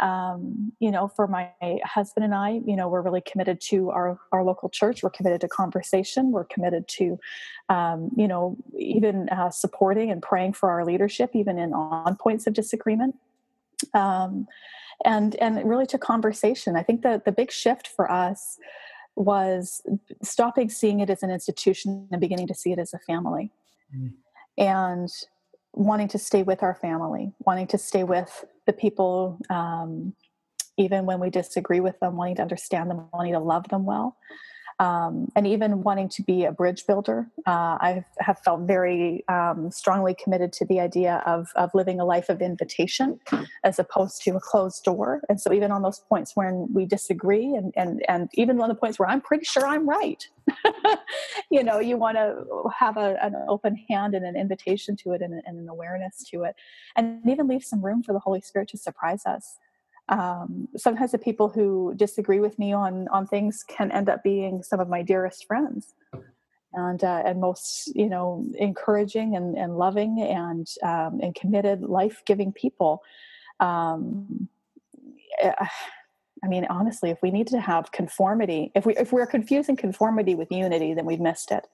[0.00, 1.50] um, you know, for my
[1.84, 5.02] husband and I, you know, we're really committed to our, our local church.
[5.02, 6.30] We're committed to conversation.
[6.30, 7.18] We're committed to,
[7.68, 12.46] um, you know, even uh, supporting and praying for our leadership, even in on points
[12.46, 13.16] of disagreement.
[13.94, 14.46] Um,
[15.04, 16.76] and and really to conversation.
[16.76, 18.58] I think that the big shift for us
[19.14, 19.82] was
[20.22, 23.50] stopping seeing it as an institution and beginning to see it as a family.
[23.96, 24.12] Mm.
[24.56, 25.08] And
[25.78, 30.12] wanting to stay with our family, wanting to stay with the people, um,
[30.76, 34.16] even when we disagree with them, wanting to understand them, wanting to love them well.
[34.78, 37.28] Um, and even wanting to be a bridge builder.
[37.46, 42.04] Uh, I have felt very um, strongly committed to the idea of, of living a
[42.04, 43.18] life of invitation
[43.64, 45.22] as opposed to a closed door.
[45.28, 48.74] And so, even on those points when we disagree, and, and, and even on the
[48.74, 50.26] points where I'm pretty sure I'm right,
[51.50, 52.44] you know, you want to
[52.78, 56.44] have a, an open hand and an invitation to it and, and an awareness to
[56.44, 56.54] it,
[56.96, 59.58] and even leave some room for the Holy Spirit to surprise us
[60.08, 64.62] um, sometimes the people who disagree with me on on things can end up being
[64.62, 65.94] some of my dearest friends
[66.72, 72.52] and uh, and most you know encouraging and, and loving and um, and committed life-giving
[72.52, 73.02] people
[73.60, 74.48] um,
[76.44, 80.34] I mean, honestly, if we need to have conformity, if we if we're confusing conformity
[80.34, 81.66] with unity, then we've missed it.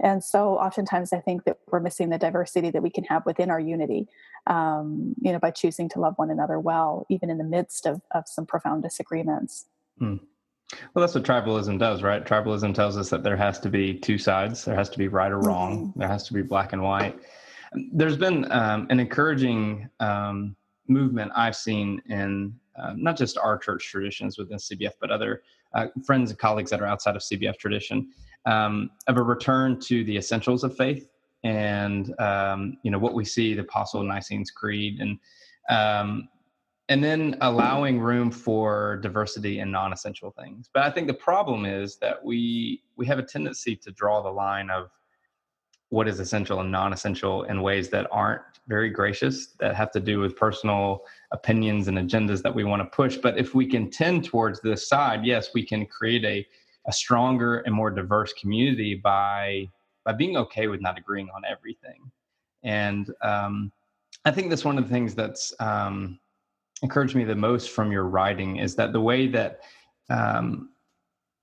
[0.00, 3.50] And so, oftentimes, I think that we're missing the diversity that we can have within
[3.50, 4.08] our unity
[4.46, 8.00] um, you know, by choosing to love one another well, even in the midst of,
[8.12, 9.66] of some profound disagreements.
[9.98, 10.16] Hmm.
[10.94, 12.24] Well, that's what tribalism does, right?
[12.24, 14.64] Tribalism tells us that there has to be two sides.
[14.64, 15.88] There has to be right or wrong.
[15.88, 16.00] Mm-hmm.
[16.00, 17.18] There has to be black and white.
[17.92, 20.56] There's been um, an encouraging um,
[20.88, 25.42] movement I've seen in uh, not just our church traditions within CBF, but other
[25.74, 28.10] uh, friends and colleagues that are outside of CBF tradition
[28.46, 31.08] um, of a return to the essentials of faith
[31.44, 35.18] and um, you know what we see the apostle nicene's creed and
[35.70, 36.28] um,
[36.88, 40.68] and then allowing room for diversity in non-essential things.
[40.72, 44.30] But i think the problem is that we we have a tendency to draw the
[44.30, 44.90] line of
[45.90, 50.18] what is essential and non-essential in ways that aren't very gracious that have to do
[50.18, 53.18] with personal opinions and agendas that we want to push.
[53.18, 56.46] But if we can tend towards this side yes we can create a
[56.86, 59.68] a stronger and more diverse community by
[60.04, 62.10] by being okay with not agreeing on everything.
[62.62, 63.72] And um,
[64.26, 66.18] I think that's one of the things that's um,
[66.82, 69.60] encouraged me the most from your writing is that the way that
[70.10, 70.70] um,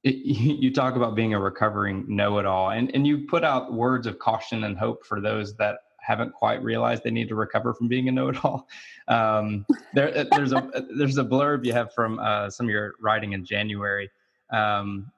[0.04, 4.20] it, you talk about being a recovering know-it-all, and and you put out words of
[4.20, 8.10] caution and hope for those that haven't quite realized they need to recover from being
[8.10, 8.68] a know-it-all.
[9.08, 13.34] Um, there, there's a there's a blurb you have from uh, some of your writing
[13.34, 14.10] in January
[14.52, 15.12] um,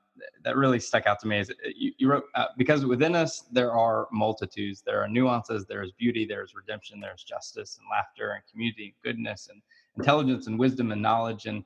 [0.43, 3.43] that really stuck out to me is uh, you, you wrote uh, because within us
[3.51, 4.81] there are multitudes.
[4.85, 5.65] There are nuances.
[5.65, 6.25] There's beauty.
[6.25, 6.99] There's redemption.
[6.99, 9.61] There's justice and laughter and community and goodness and
[9.97, 11.45] intelligence and wisdom and knowledge.
[11.45, 11.63] And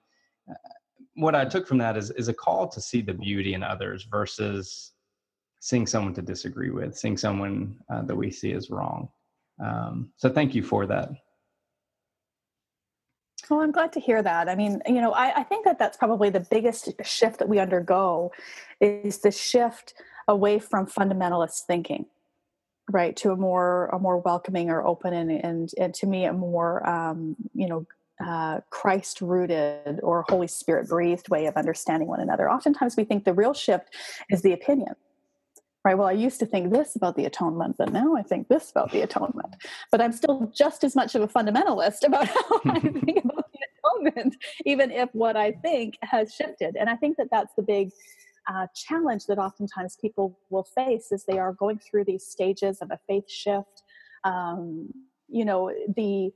[0.50, 0.56] uh,
[1.16, 4.04] what i took from that is is a call to see the beauty in others
[4.04, 4.94] versus
[5.60, 9.10] seeing someone to disagree with seeing someone uh, that we see as wrong.
[9.64, 11.10] Um, so thank you for that
[13.50, 14.50] well, I'm glad to hear that.
[14.50, 17.60] I mean, you know, I, I, think that that's probably the biggest shift that we
[17.60, 18.32] undergo
[18.82, 19.94] is the shift
[20.28, 22.06] away from fundamentalist thinking,
[22.92, 26.34] right, to a more a more welcoming or open and and, and to me a
[26.34, 27.86] more um, you know
[28.26, 32.50] uh, Christ rooted or Holy Spirit breathed way of understanding one another.
[32.50, 33.96] Oftentimes, we think the real shift
[34.30, 34.96] is the opinion
[35.88, 38.72] right well i used to think this about the atonement but now i think this
[38.72, 39.56] about the atonement.
[39.92, 43.60] But i'm still just as much of a fundamentalist about how i think about the
[43.74, 46.76] atonement even if what i think has shifted.
[46.80, 47.92] And i think that that's the big
[48.52, 52.92] uh, challenge that oftentimes people will face as they are going through these stages of
[52.92, 53.84] a faith shift.
[54.24, 54.90] Um,
[55.28, 56.32] you know the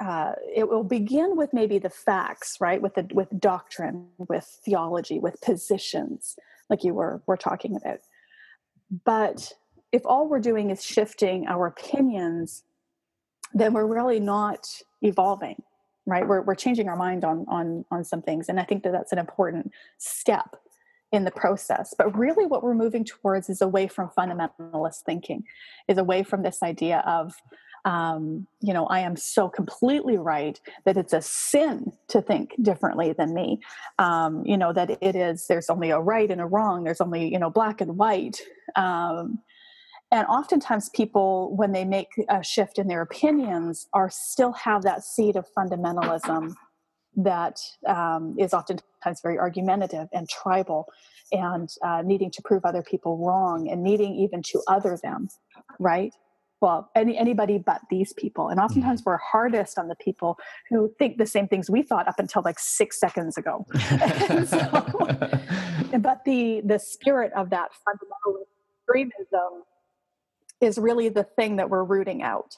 [0.00, 5.18] uh, it will begin with maybe the facts right with the with doctrine with theology
[5.18, 6.36] with positions
[6.70, 8.00] like you were were talking about
[9.04, 9.52] but
[9.92, 12.64] if all we're doing is shifting our opinions,
[13.54, 14.68] then we're really not
[15.02, 15.62] evolving,
[16.04, 16.26] right?
[16.26, 18.48] We're, we're changing our mind on, on, on some things.
[18.48, 20.56] And I think that that's an important step
[21.12, 21.94] in the process.
[21.96, 25.44] But really, what we're moving towards is away from fundamentalist thinking,
[25.88, 27.34] is away from this idea of,
[27.86, 33.12] um, you know, I am so completely right that it's a sin to think differently
[33.12, 33.60] than me.
[34.00, 37.32] Um, you know, that it is, there's only a right and a wrong, there's only,
[37.32, 38.40] you know, black and white.
[38.74, 39.38] Um,
[40.10, 45.04] and oftentimes people when they make a shift in their opinions are still have that
[45.04, 46.54] seed of fundamentalism
[47.14, 50.86] that um, is oftentimes very argumentative and tribal
[51.32, 55.28] and uh, needing to prove other people wrong and needing even to other them
[55.78, 56.12] right
[56.60, 58.48] well any, anybody but these people.
[58.48, 58.64] And mm-hmm.
[58.64, 60.38] oftentimes we're hardest on the people
[60.70, 63.64] who think the same things we thought up until like six seconds ago.
[64.46, 68.46] So, but the the spirit of that fundamental
[68.80, 69.64] extremism
[70.60, 72.56] is really the thing that we're rooting out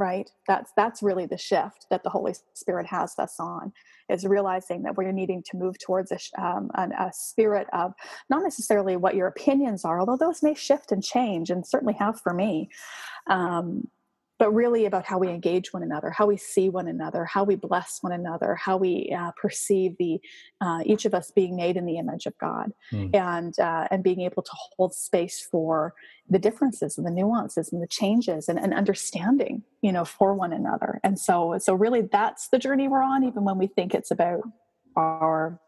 [0.00, 0.30] right?
[0.48, 3.72] That's that's really the shift that the holy spirit has us on
[4.08, 7.92] is realizing that we're needing to move towards a, um, an, a spirit of
[8.28, 12.20] not necessarily what your opinions are although those may shift and change and certainly have
[12.20, 12.68] for me.
[13.28, 13.84] Um,
[14.40, 17.56] but really about how we engage one another, how we see one another, how we
[17.56, 20.18] bless one another, how we uh, perceive the
[20.62, 23.14] uh, each of us being made in the image of God, mm.
[23.14, 25.92] and uh, and being able to hold space for
[26.30, 30.54] the differences and the nuances and the changes and, and understanding, you know, for one
[30.54, 31.00] another.
[31.04, 34.40] And so, so really, that's the journey we're on, even when we think it's about
[34.96, 35.60] our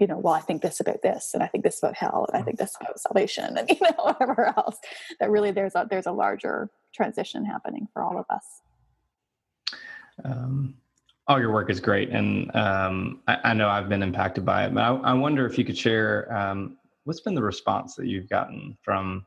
[0.00, 2.42] you know, well, I think this about this, and I think this about hell, and
[2.42, 4.78] I think this about salvation, and you know, whatever else.
[5.20, 8.62] That really there's a there's a larger transition happening for all of us.
[10.24, 10.74] Um,
[11.28, 14.74] all your work is great, and um, I, I, know I've been impacted by it.
[14.74, 18.28] But I, I wonder if you could share um, what's been the response that you've
[18.28, 19.24] gotten from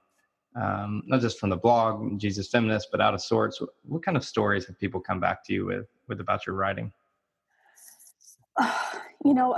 [0.55, 3.59] um, not just from the blog Jesus Feminist, but out of sorts.
[3.59, 6.55] What, what kind of stories have people come back to you with with about your
[6.55, 6.91] writing?
[9.25, 9.55] you know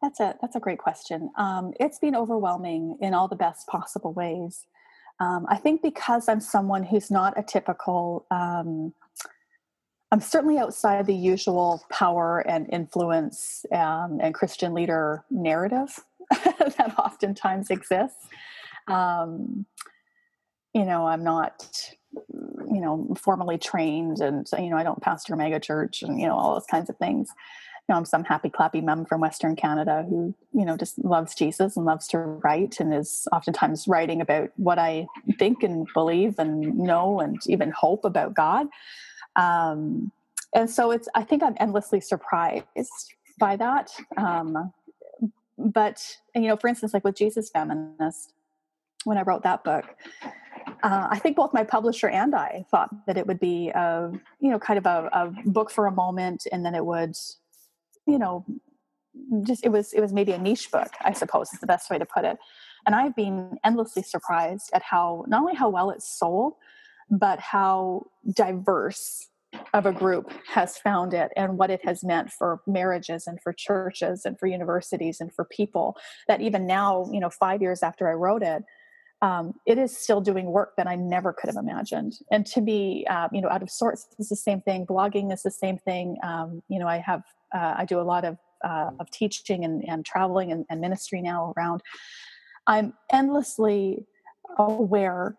[0.00, 1.30] that's a that's a great question.
[1.36, 4.66] Um, it's been overwhelming in all the best possible ways.
[5.22, 8.26] Um, I think because I'm someone who's not a typical.
[8.30, 8.92] Um,
[10.10, 15.98] I'm certainly outside the usual power and influence um, and Christian leader narrative
[16.30, 18.26] that oftentimes exists.
[18.88, 19.64] Um,
[20.74, 21.66] you know, I'm not
[22.70, 26.26] you know formally trained and you know i don't pastor a mega church and you
[26.26, 27.30] know all those kinds of things
[27.88, 31.76] know, I'm some happy clappy mom from Western Canada who, you know, just loves Jesus
[31.76, 35.06] and loves to write and is oftentimes writing about what I
[35.38, 38.68] think and believe and know and even hope about God.
[39.36, 40.12] Um,
[40.54, 42.66] and so it's, I think I'm endlessly surprised
[43.38, 43.90] by that.
[44.16, 44.72] Um,
[45.58, 48.34] but, you know, for instance, like with Jesus Feminist,
[49.04, 49.84] when I wrote that book,
[50.82, 54.50] uh, I think both my publisher and I thought that it would be a, you
[54.50, 57.16] know, kind of a, a book for a moment, and then it would
[58.06, 58.44] you know
[59.46, 61.98] just it was it was maybe a niche book i suppose is the best way
[61.98, 62.38] to put it
[62.86, 66.54] and i've been endlessly surprised at how not only how well it's sold
[67.10, 69.28] but how diverse
[69.74, 73.52] of a group has found it and what it has meant for marriages and for
[73.52, 75.94] churches and for universities and for people
[76.26, 78.62] that even now you know five years after i wrote it
[79.22, 82.14] um, it is still doing work that I never could have imagined.
[82.32, 84.84] And to be, uh, you know, out of sorts is the same thing.
[84.84, 86.16] Blogging is the same thing.
[86.24, 87.22] Um, you know, I have,
[87.54, 91.20] uh, I do a lot of uh, of teaching and, and traveling and, and, ministry
[91.20, 91.82] now around.
[92.68, 94.06] I'm endlessly
[94.56, 95.36] aware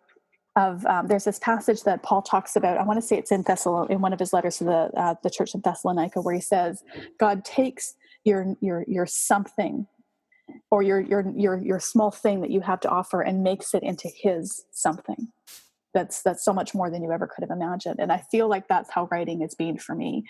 [0.57, 0.85] of.
[0.85, 2.77] Um, there's this passage that Paul talks about.
[2.77, 5.15] I want to say it's in Thessalon in one of his letters to the uh,
[5.23, 6.83] the church in Thessalonica, where he says,
[7.17, 7.95] "God takes
[8.25, 9.87] your your your something
[10.71, 13.83] or your your your your small thing that you have to offer and makes it
[13.83, 15.29] into his something
[15.93, 18.67] that's that's so much more than you ever could have imagined and i feel like
[18.67, 20.23] that's how writing is being for me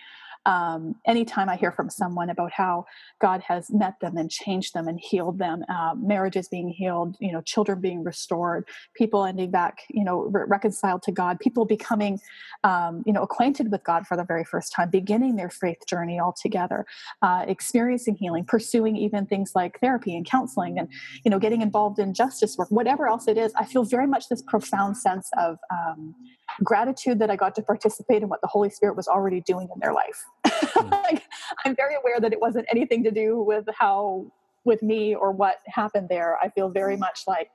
[0.45, 2.85] um, anytime I hear from someone about how
[3.21, 7.31] God has met them and changed them and healed them, uh, marriages being healed, you
[7.31, 12.19] know, children being restored, people ending back, you know, re- reconciled to God, people becoming,
[12.63, 16.19] um, you know, acquainted with God for the very first time, beginning their faith journey
[16.19, 16.85] altogether,
[17.21, 20.89] uh, experiencing healing, pursuing even things like therapy and counseling, and
[21.23, 23.53] you know, getting involved in justice work, whatever else it is.
[23.55, 26.15] I feel very much this profound sense of um,
[26.63, 29.79] gratitude that I got to participate in what the Holy Spirit was already doing in
[29.79, 30.23] their life.
[30.45, 30.91] Mm.
[31.03, 31.23] like,
[31.65, 34.31] I'm very aware that it wasn't anything to do with how,
[34.65, 36.37] with me or what happened there.
[36.41, 37.49] I feel very much like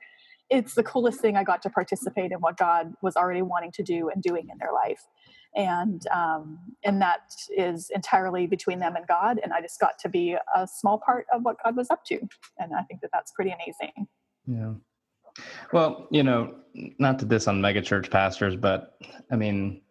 [0.49, 3.83] it's the coolest thing I got to participate in what God was already wanting to
[3.83, 5.01] do and doing in their life.
[5.55, 7.21] And um, and that
[7.55, 9.39] is entirely between them and God.
[9.43, 12.19] And I just got to be a small part of what God was up to.
[12.59, 14.07] And I think that that's pretty amazing.
[14.45, 14.73] Yeah.
[15.71, 16.55] Well, you know,
[16.99, 18.97] not to diss on megachurch pastors, but
[19.31, 19.81] I mean,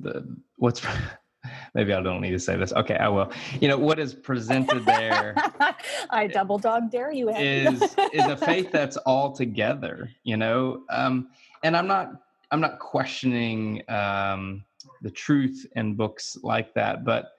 [0.00, 0.82] the what's
[1.74, 2.72] maybe I don't need to say this.
[2.72, 3.30] Okay, I will.
[3.60, 5.34] You know what is presented there.
[6.10, 7.30] I double dog dare you.
[7.30, 10.10] Is is a faith that's all together.
[10.24, 11.28] You know, um,
[11.62, 12.12] and I'm not
[12.50, 14.64] I'm not questioning um,
[15.02, 17.30] the truth in books like that, but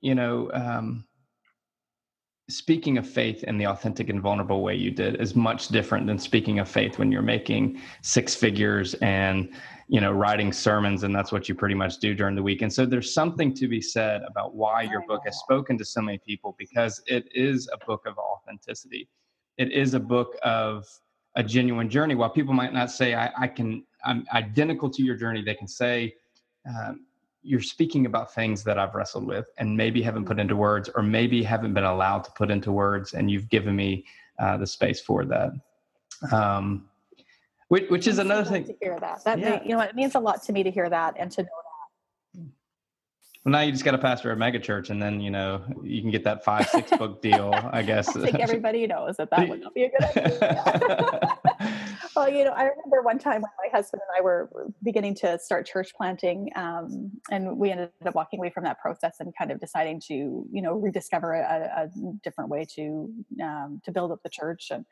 [0.00, 0.50] you know.
[0.52, 1.04] Um,
[2.50, 6.18] speaking of faith in the authentic and vulnerable way you did is much different than
[6.18, 9.52] speaking of faith when you're making six figures and
[9.88, 12.62] you know writing sermons and that's what you pretty much do during the week.
[12.62, 16.00] And so there's something to be said about why your book has spoken to so
[16.00, 19.08] many people because it is a book of authenticity.
[19.58, 20.86] It is a book of
[21.36, 22.14] a genuine journey.
[22.14, 25.68] While people might not say i, I can i'm identical to your journey they can
[25.68, 26.14] say
[26.68, 27.06] um,
[27.42, 31.02] you're speaking about things that I've wrestled with and maybe haven't put into words or
[31.02, 33.14] maybe haven't been allowed to put into words.
[33.14, 34.04] And you've given me
[34.38, 35.52] uh, the space for that.
[36.32, 36.88] Um,
[37.68, 38.64] which, which is another thing.
[38.64, 39.50] To hear that, that yeah.
[39.50, 41.48] may, you know, it means a lot to me to hear that and to know
[41.48, 41.80] that.
[43.44, 46.10] Well, now you just got to pastor a megachurch, and then you know you can
[46.10, 47.54] get that five six book deal.
[47.72, 48.08] I guess.
[48.16, 51.38] I think everybody knows that that would not be a good idea.
[52.16, 54.50] well, you know, I remember one time when my husband and I were
[54.82, 59.16] beginning to start church planting, um, and we ended up walking away from that process
[59.20, 61.88] and kind of deciding to, you know, rediscover a, a
[62.22, 63.12] different way to
[63.42, 64.84] um, to build up the church and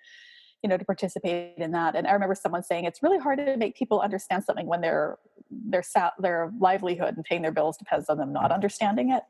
[0.63, 1.95] you know to participate in that.
[1.95, 5.19] And i remember someone saying it's really hard to make people understand something when their
[5.51, 5.85] their
[6.19, 9.23] their livelihood and paying their bills depends on them not understanding it.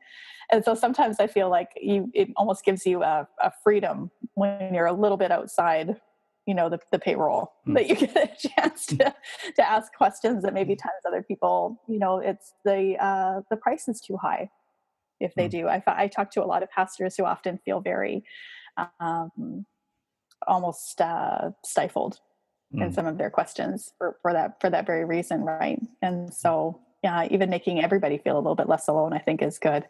[0.51, 4.73] And so sometimes i feel like you it almost gives you a, a freedom when
[4.73, 5.99] you're a little bit outside
[6.49, 7.75] you know the, the payroll mm.
[7.75, 8.97] that you get a chance to,
[9.55, 13.87] to ask questions that maybe times other people you know it's the uh, the price
[13.87, 14.49] is too high
[15.19, 15.51] if they mm.
[15.51, 18.23] do I, I talk to a lot of pastors who often feel very
[18.99, 19.65] um,
[20.47, 22.19] almost uh, stifled
[22.75, 22.83] mm.
[22.83, 26.81] in some of their questions for, for that for that very reason right and so
[27.03, 29.85] yeah even making everybody feel a little bit less alone i think is good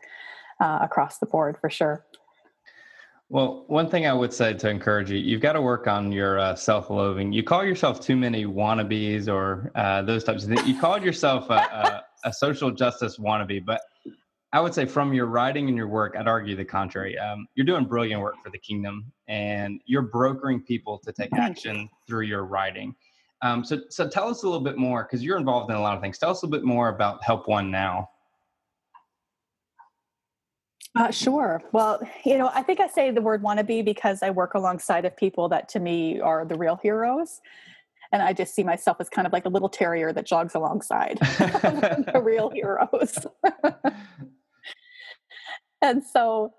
[0.59, 2.05] uh, across the board for sure
[3.29, 6.39] well, one thing I would say to encourage you, you've got to work on your
[6.39, 7.31] uh, self-loathing.
[7.31, 10.67] You call yourself too many wannabes or uh, those types of things.
[10.67, 13.81] You called yourself a, a, a, social justice wannabe, but
[14.51, 17.19] I would say from your writing and your work, I'd argue the contrary.
[17.19, 21.87] Um, you're doing brilliant work for the kingdom, and you're brokering people to take action
[22.07, 22.95] through your writing.
[23.43, 25.95] Um, so, so tell us a little bit more because you're involved in a lot
[25.95, 26.17] of things.
[26.17, 28.09] Tell us a little bit more about Help One Now.
[30.95, 31.61] Uh, sure.
[31.71, 35.15] Well, you know, I think I say the word wannabe because I work alongside of
[35.15, 37.41] people that to me are the real heroes.
[38.11, 41.19] And I just see myself as kind of like a little terrier that jogs alongside
[41.21, 43.19] the real heroes.
[45.81, 46.53] and so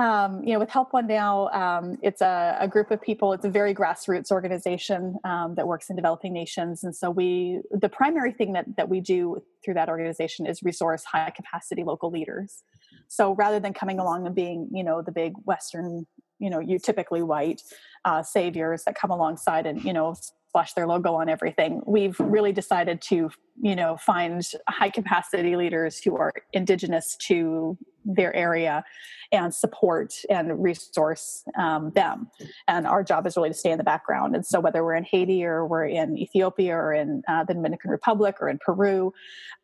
[0.00, 3.34] um, you know, with Help One Now, um, it's a, a, group of people.
[3.34, 7.90] It's a very grassroots organization um, that works in developing nations, and so we the
[7.90, 12.62] primary thing that that we do through that organization is resource high capacity local leaders.
[13.08, 16.06] So rather than coming along and being, you know, the big Western,
[16.38, 17.60] you know, you typically white
[18.06, 20.14] uh, saviors that come alongside and you know
[20.50, 21.80] splash their logo on everything.
[21.86, 23.30] We've really decided to,
[23.62, 28.82] you know, find high capacity leaders who are indigenous to their area
[29.30, 32.30] and support and resource um, them.
[32.66, 34.34] And our job is really to stay in the background.
[34.34, 37.92] And so, whether we're in Haiti or we're in Ethiopia or in uh, the Dominican
[37.92, 39.12] Republic or in Peru,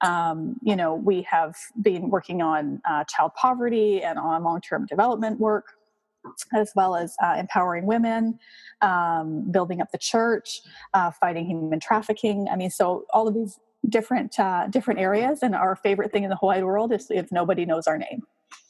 [0.02, 4.86] um, you know, we have been working on uh, child poverty and on long term
[4.86, 5.64] development work
[6.54, 8.38] as well as uh, empowering women,
[8.82, 10.60] um, building up the church,
[10.94, 12.48] uh, fighting human trafficking.
[12.50, 13.58] I mean, so all of these
[13.88, 15.42] different uh, different areas.
[15.42, 18.22] And our favorite thing in the whole wide world is if nobody knows our name.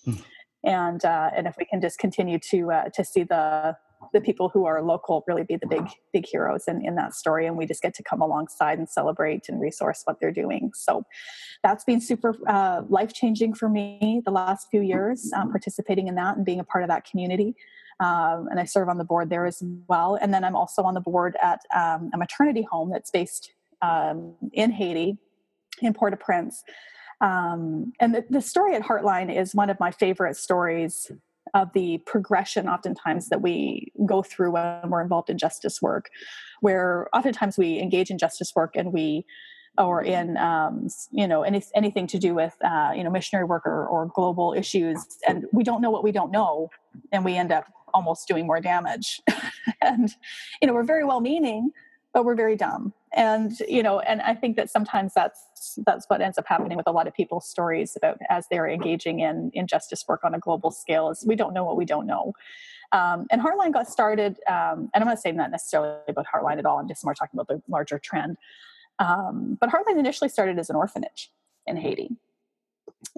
[0.06, 0.22] Mm.
[0.64, 3.76] And uh, and if we can just continue to uh, to see the
[4.12, 7.46] the people who are local really be the big big heroes in, in that story
[7.46, 10.70] and we just get to come alongside and celebrate and resource what they're doing.
[10.74, 11.04] So
[11.62, 16.14] that's been super uh, life changing for me the last few years um, participating in
[16.16, 17.54] that and being a part of that community.
[17.98, 20.18] Um, and i serve on the board there as well.
[20.20, 24.34] And then i'm also on the board at um, a maternity home that's based um,
[24.52, 25.18] in haiti
[25.82, 26.62] in port-au-prince.
[27.20, 31.10] Um, and the, the story at heartline is one of my favorite stories
[31.56, 36.10] of the progression oftentimes that we go through when we're involved in justice work
[36.60, 39.24] where oftentimes we engage in justice work and we
[39.78, 43.66] or in um, you know any, anything to do with uh, you know missionary work
[43.66, 46.68] or, or global issues and we don't know what we don't know
[47.12, 49.20] and we end up almost doing more damage.
[49.82, 50.14] And
[50.62, 51.70] you know we're very well meaning
[52.14, 56.20] but we're very dumb and you know and i think that sometimes that's that's what
[56.20, 59.66] ends up happening with a lot of people's stories about as they're engaging in in
[59.66, 62.32] justice work on a global scale is we don't know what we don't know.
[62.92, 66.66] Um, and heartline got started um, and i'm not saying that necessarily about heartline at
[66.66, 68.36] all i'm just more talking about the larger trend.
[68.98, 71.30] Um, but heartline initially started as an orphanage
[71.66, 72.10] in haiti.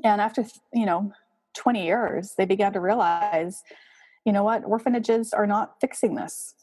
[0.02, 1.12] And after you know
[1.56, 3.62] 20 years they began to realize
[4.24, 6.54] you know what orphanages are not fixing this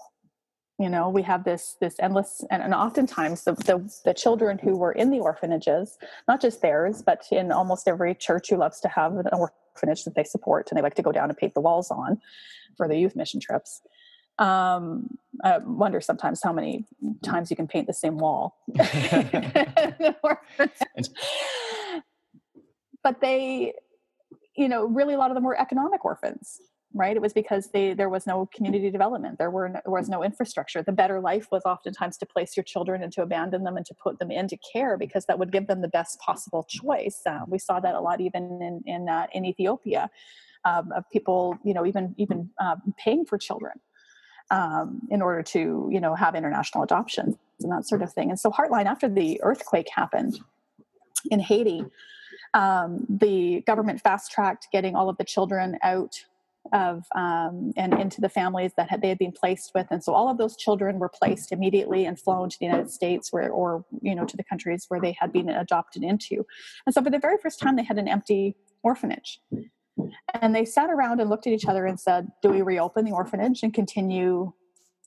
[0.79, 4.75] you know we have this this endless and, and oftentimes the, the, the children who
[4.75, 5.97] were in the orphanages
[6.27, 10.15] not just theirs but in almost every church who loves to have an orphanage that
[10.15, 12.19] they support and they like to go down and paint the walls on
[12.75, 13.81] for the youth mission trips
[14.37, 15.07] um,
[15.43, 16.85] i wonder sometimes how many
[17.23, 18.57] times you can paint the same wall
[23.03, 23.73] but they
[24.57, 26.59] you know really a lot of them were economic orphans
[26.95, 27.15] right?
[27.15, 29.37] It was because they there was no community development.
[29.37, 30.81] There were no, there was no infrastructure.
[30.81, 33.93] The better life was oftentimes to place your children and to abandon them and to
[33.93, 37.21] put them into care because that would give them the best possible choice.
[37.25, 40.09] Uh, we saw that a lot even in in, uh, in ethiopia
[40.63, 43.73] um, of people you know even even uh, paying for children
[44.49, 48.29] um, in order to you know have international adoption and that sort of thing.
[48.29, 50.39] And so heartline after the earthquake happened
[51.29, 51.83] in haiti
[52.53, 56.23] um, the government fast tracked getting all of the children out
[56.73, 59.87] of um, and into the families that had, they had been placed with.
[59.91, 63.31] And so all of those children were placed immediately and flown to the united states
[63.31, 66.45] where or you know to the countries where they had been adopted into.
[66.85, 69.41] And so for the very first time they had an empty orphanage.
[70.41, 73.11] And they sat around and looked at each other and said do we reopen the
[73.11, 74.51] orphanage and continue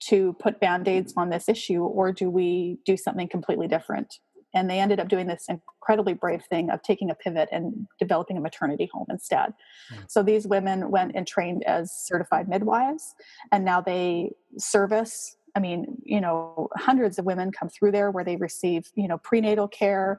[0.00, 4.18] to put band-aids on this issue or do we do something completely different
[4.54, 8.36] and they ended up doing this incredibly brave thing of taking a pivot and developing
[8.36, 9.52] a maternity home instead.
[9.92, 10.04] Mm.
[10.08, 13.14] So these women went and trained as certified midwives,
[13.52, 15.36] and now they service.
[15.54, 19.18] I mean, you know, hundreds of women come through there where they receive, you know,
[19.18, 20.18] prenatal care,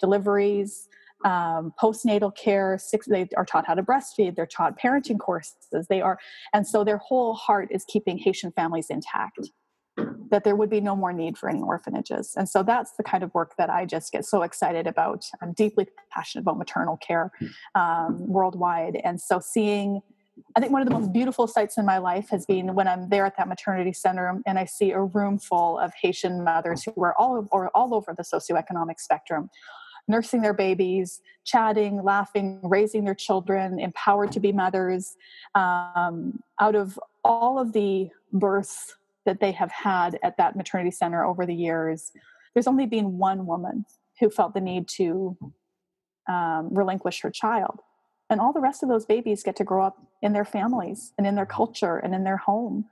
[0.00, 0.88] deliveries,
[1.24, 2.78] um, postnatal care.
[2.78, 4.36] Six, they are taught how to breastfeed.
[4.36, 5.86] They're taught parenting courses.
[5.88, 6.18] They are,
[6.52, 9.50] and so their whole heart is keeping Haitian families intact
[10.30, 12.34] that there would be no more need for any orphanages.
[12.36, 15.24] And so that's the kind of work that I just get so excited about.
[15.42, 17.30] I'm deeply passionate about maternal care
[17.74, 19.00] um, worldwide.
[19.04, 20.00] And so seeing,
[20.56, 23.08] I think one of the most beautiful sights in my life has been when I'm
[23.08, 27.02] there at that maternity center and I see a room full of Haitian mothers who
[27.02, 29.50] are all, or all over the socioeconomic spectrum
[30.08, 35.16] nursing their babies, chatting, laughing, raising their children, empowered to be mothers.
[35.54, 38.96] Um, out of all of the births
[39.30, 42.10] that they have had at that maternity center over the years,
[42.52, 43.84] there's only been one woman
[44.18, 45.36] who felt the need to
[46.28, 47.78] um, relinquish her child.
[48.28, 51.28] And all the rest of those babies get to grow up in their families and
[51.28, 52.86] in their culture and in their home.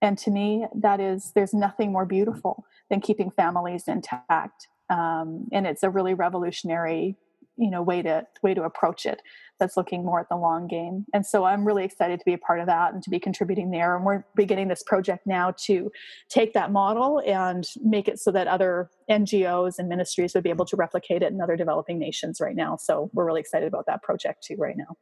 [0.00, 4.68] And to me, that is, there's nothing more beautiful than keeping families intact.
[4.88, 7.16] Um, and it's a really revolutionary
[7.56, 9.22] you know way to way to approach it
[9.58, 11.06] that's looking more at the long game.
[11.14, 13.70] And so i'm really excited to be a part of that and to be contributing
[13.70, 13.96] there.
[13.96, 15.90] And we're beginning this project now to
[16.28, 20.66] take that model and make it so that other ngos and ministries would be able
[20.66, 22.76] to replicate it in other developing nations right now.
[22.76, 24.96] So we're really excited about that project too right now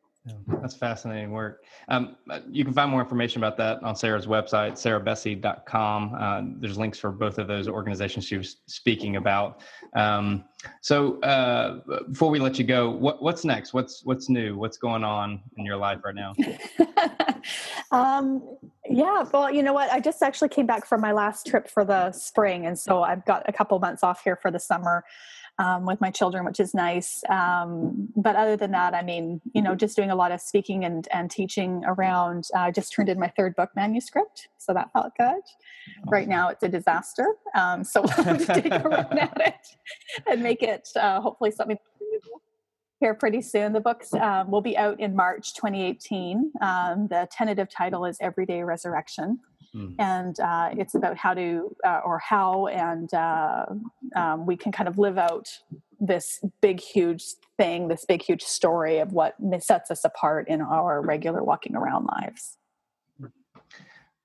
[0.48, 1.64] that's fascinating work.
[1.88, 2.16] Um,
[2.50, 6.14] you can find more information about that on Sarah's website, sarahbessey.com.
[6.18, 9.60] Uh, there's links for both of those organizations she was speaking about.
[9.94, 10.44] Um,
[10.80, 13.74] so uh, before we let you go, what, what's next?
[13.74, 14.56] What's what's new?
[14.56, 16.32] What's going on in your life right now?
[17.92, 18.56] um,
[18.88, 19.90] yeah, well, you know what?
[19.90, 23.26] I just actually came back from my last trip for the spring, and so I've
[23.26, 25.04] got a couple months off here for the summer
[25.58, 27.22] um, with my children, which is nice.
[27.28, 30.84] Um, but other than that, I mean, you know, just doing a lot of speaking
[30.84, 32.48] and, and teaching around.
[32.54, 35.26] I uh, just turned in my third book manuscript, so that felt good.
[35.26, 36.08] Awesome.
[36.08, 37.26] Right now, it's a disaster.
[37.54, 41.50] Um, so we'll have to take a run at it and make it uh, hopefully
[41.50, 41.78] something
[43.00, 43.72] here pretty soon.
[43.72, 46.52] The books um, will be out in March 2018.
[46.60, 49.40] Um, the tentative title is Everyday Resurrection.
[49.74, 49.94] Mm.
[49.98, 53.66] And uh, it's about how to, uh, or how, and uh,
[54.14, 55.48] um, we can kind of live out
[56.00, 57.24] this big, huge
[57.56, 62.06] thing, this big, huge story of what sets us apart in our regular walking around
[62.20, 62.58] lives.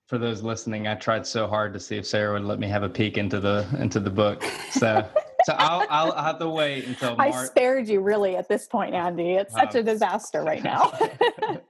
[0.07, 2.81] For those listening, I tried so hard to see if Sarah would let me have
[2.81, 4.43] a peek into the into the book.
[4.71, 5.07] So
[5.43, 7.33] so I'll, I'll have to wait until March.
[7.33, 9.33] I spared you really at this point, Andy.
[9.33, 10.91] It's such a disaster right now.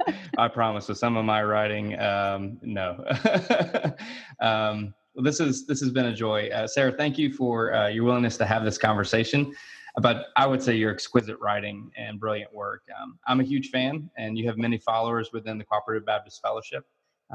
[0.40, 0.88] I promise.
[0.88, 3.04] With some of my writing, um, no.
[4.40, 6.92] um, well, this is this has been a joy, uh, Sarah.
[6.92, 9.54] Thank you for uh, your willingness to have this conversation
[9.98, 12.84] about I would say your exquisite writing and brilliant work.
[13.00, 16.86] Um, I'm a huge fan, and you have many followers within the Cooperative Baptist Fellowship.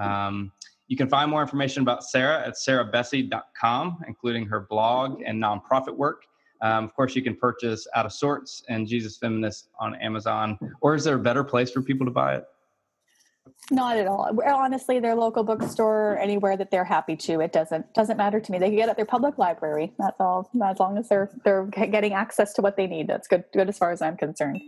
[0.01, 0.53] Um,
[0.89, 6.23] you can find more information about Sarah at sarahbessey.com, including her blog and nonprofit work.
[6.61, 10.59] Um, of course, you can purchase Out of Sorts and Jesus Feminist on Amazon.
[10.81, 12.45] Or is there a better place for people to buy it?
[13.71, 14.31] Not at all.
[14.47, 18.59] Honestly, their local bookstore, anywhere that they're happy to, it doesn't doesn't matter to me.
[18.59, 19.93] They can get at their public library.
[19.99, 20.51] That's all.
[20.63, 23.45] As long as they're they're getting access to what they need, that's good.
[23.53, 24.61] Good as far as I'm concerned.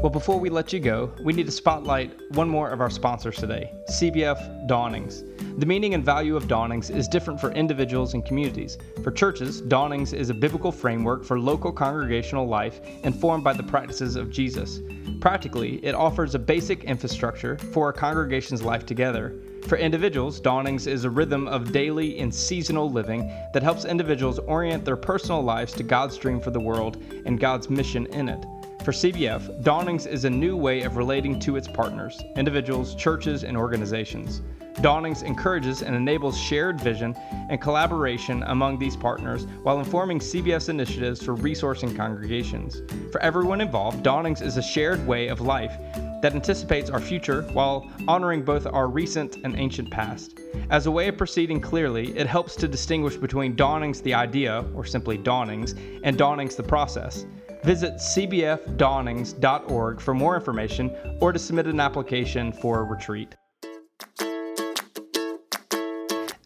[0.00, 3.34] Well, before we let you go, we need to spotlight one more of our sponsors
[3.34, 5.24] today CBF Dawnings.
[5.58, 8.78] The meaning and value of dawnings is different for individuals and communities.
[9.02, 14.14] For churches, dawnings is a biblical framework for local congregational life informed by the practices
[14.14, 14.78] of Jesus.
[15.20, 19.34] Practically, it offers a basic infrastructure for a congregation's life together.
[19.66, 24.84] For individuals, dawnings is a rhythm of daily and seasonal living that helps individuals orient
[24.84, 28.46] their personal lives to God's dream for the world and God's mission in it.
[28.88, 33.54] For CBF, Dawnings is a new way of relating to its partners, individuals, churches, and
[33.54, 34.40] organizations.
[34.80, 37.14] Dawnings encourages and enables shared vision
[37.50, 42.80] and collaboration among these partners while informing CBF initiatives for resourcing congregations.
[43.12, 45.76] For everyone involved, Dawnings is a shared way of life
[46.22, 50.40] that anticipates our future while honoring both our recent and ancient past.
[50.70, 54.86] As a way of proceeding clearly, it helps to distinguish between dawnings the idea, or
[54.86, 55.74] simply dawnings,
[56.04, 57.26] and dawnings the process.
[57.62, 63.34] Visit cbfdawnings.org for more information or to submit an application for a retreat.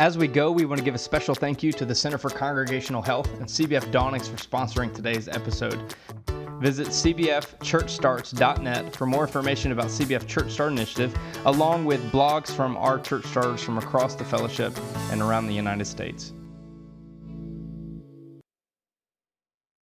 [0.02, 2.28] As we go, we want to give a special thank you to the Center for
[2.28, 5.94] Congregational Health and CBF Dawnings for sponsoring today's episode.
[6.60, 12.98] Visit cbfchurchstarts.net for more information about CBF Church Start Initiative, along with blogs from our
[12.98, 14.76] church starters from across the fellowship
[15.12, 16.32] and around the United States.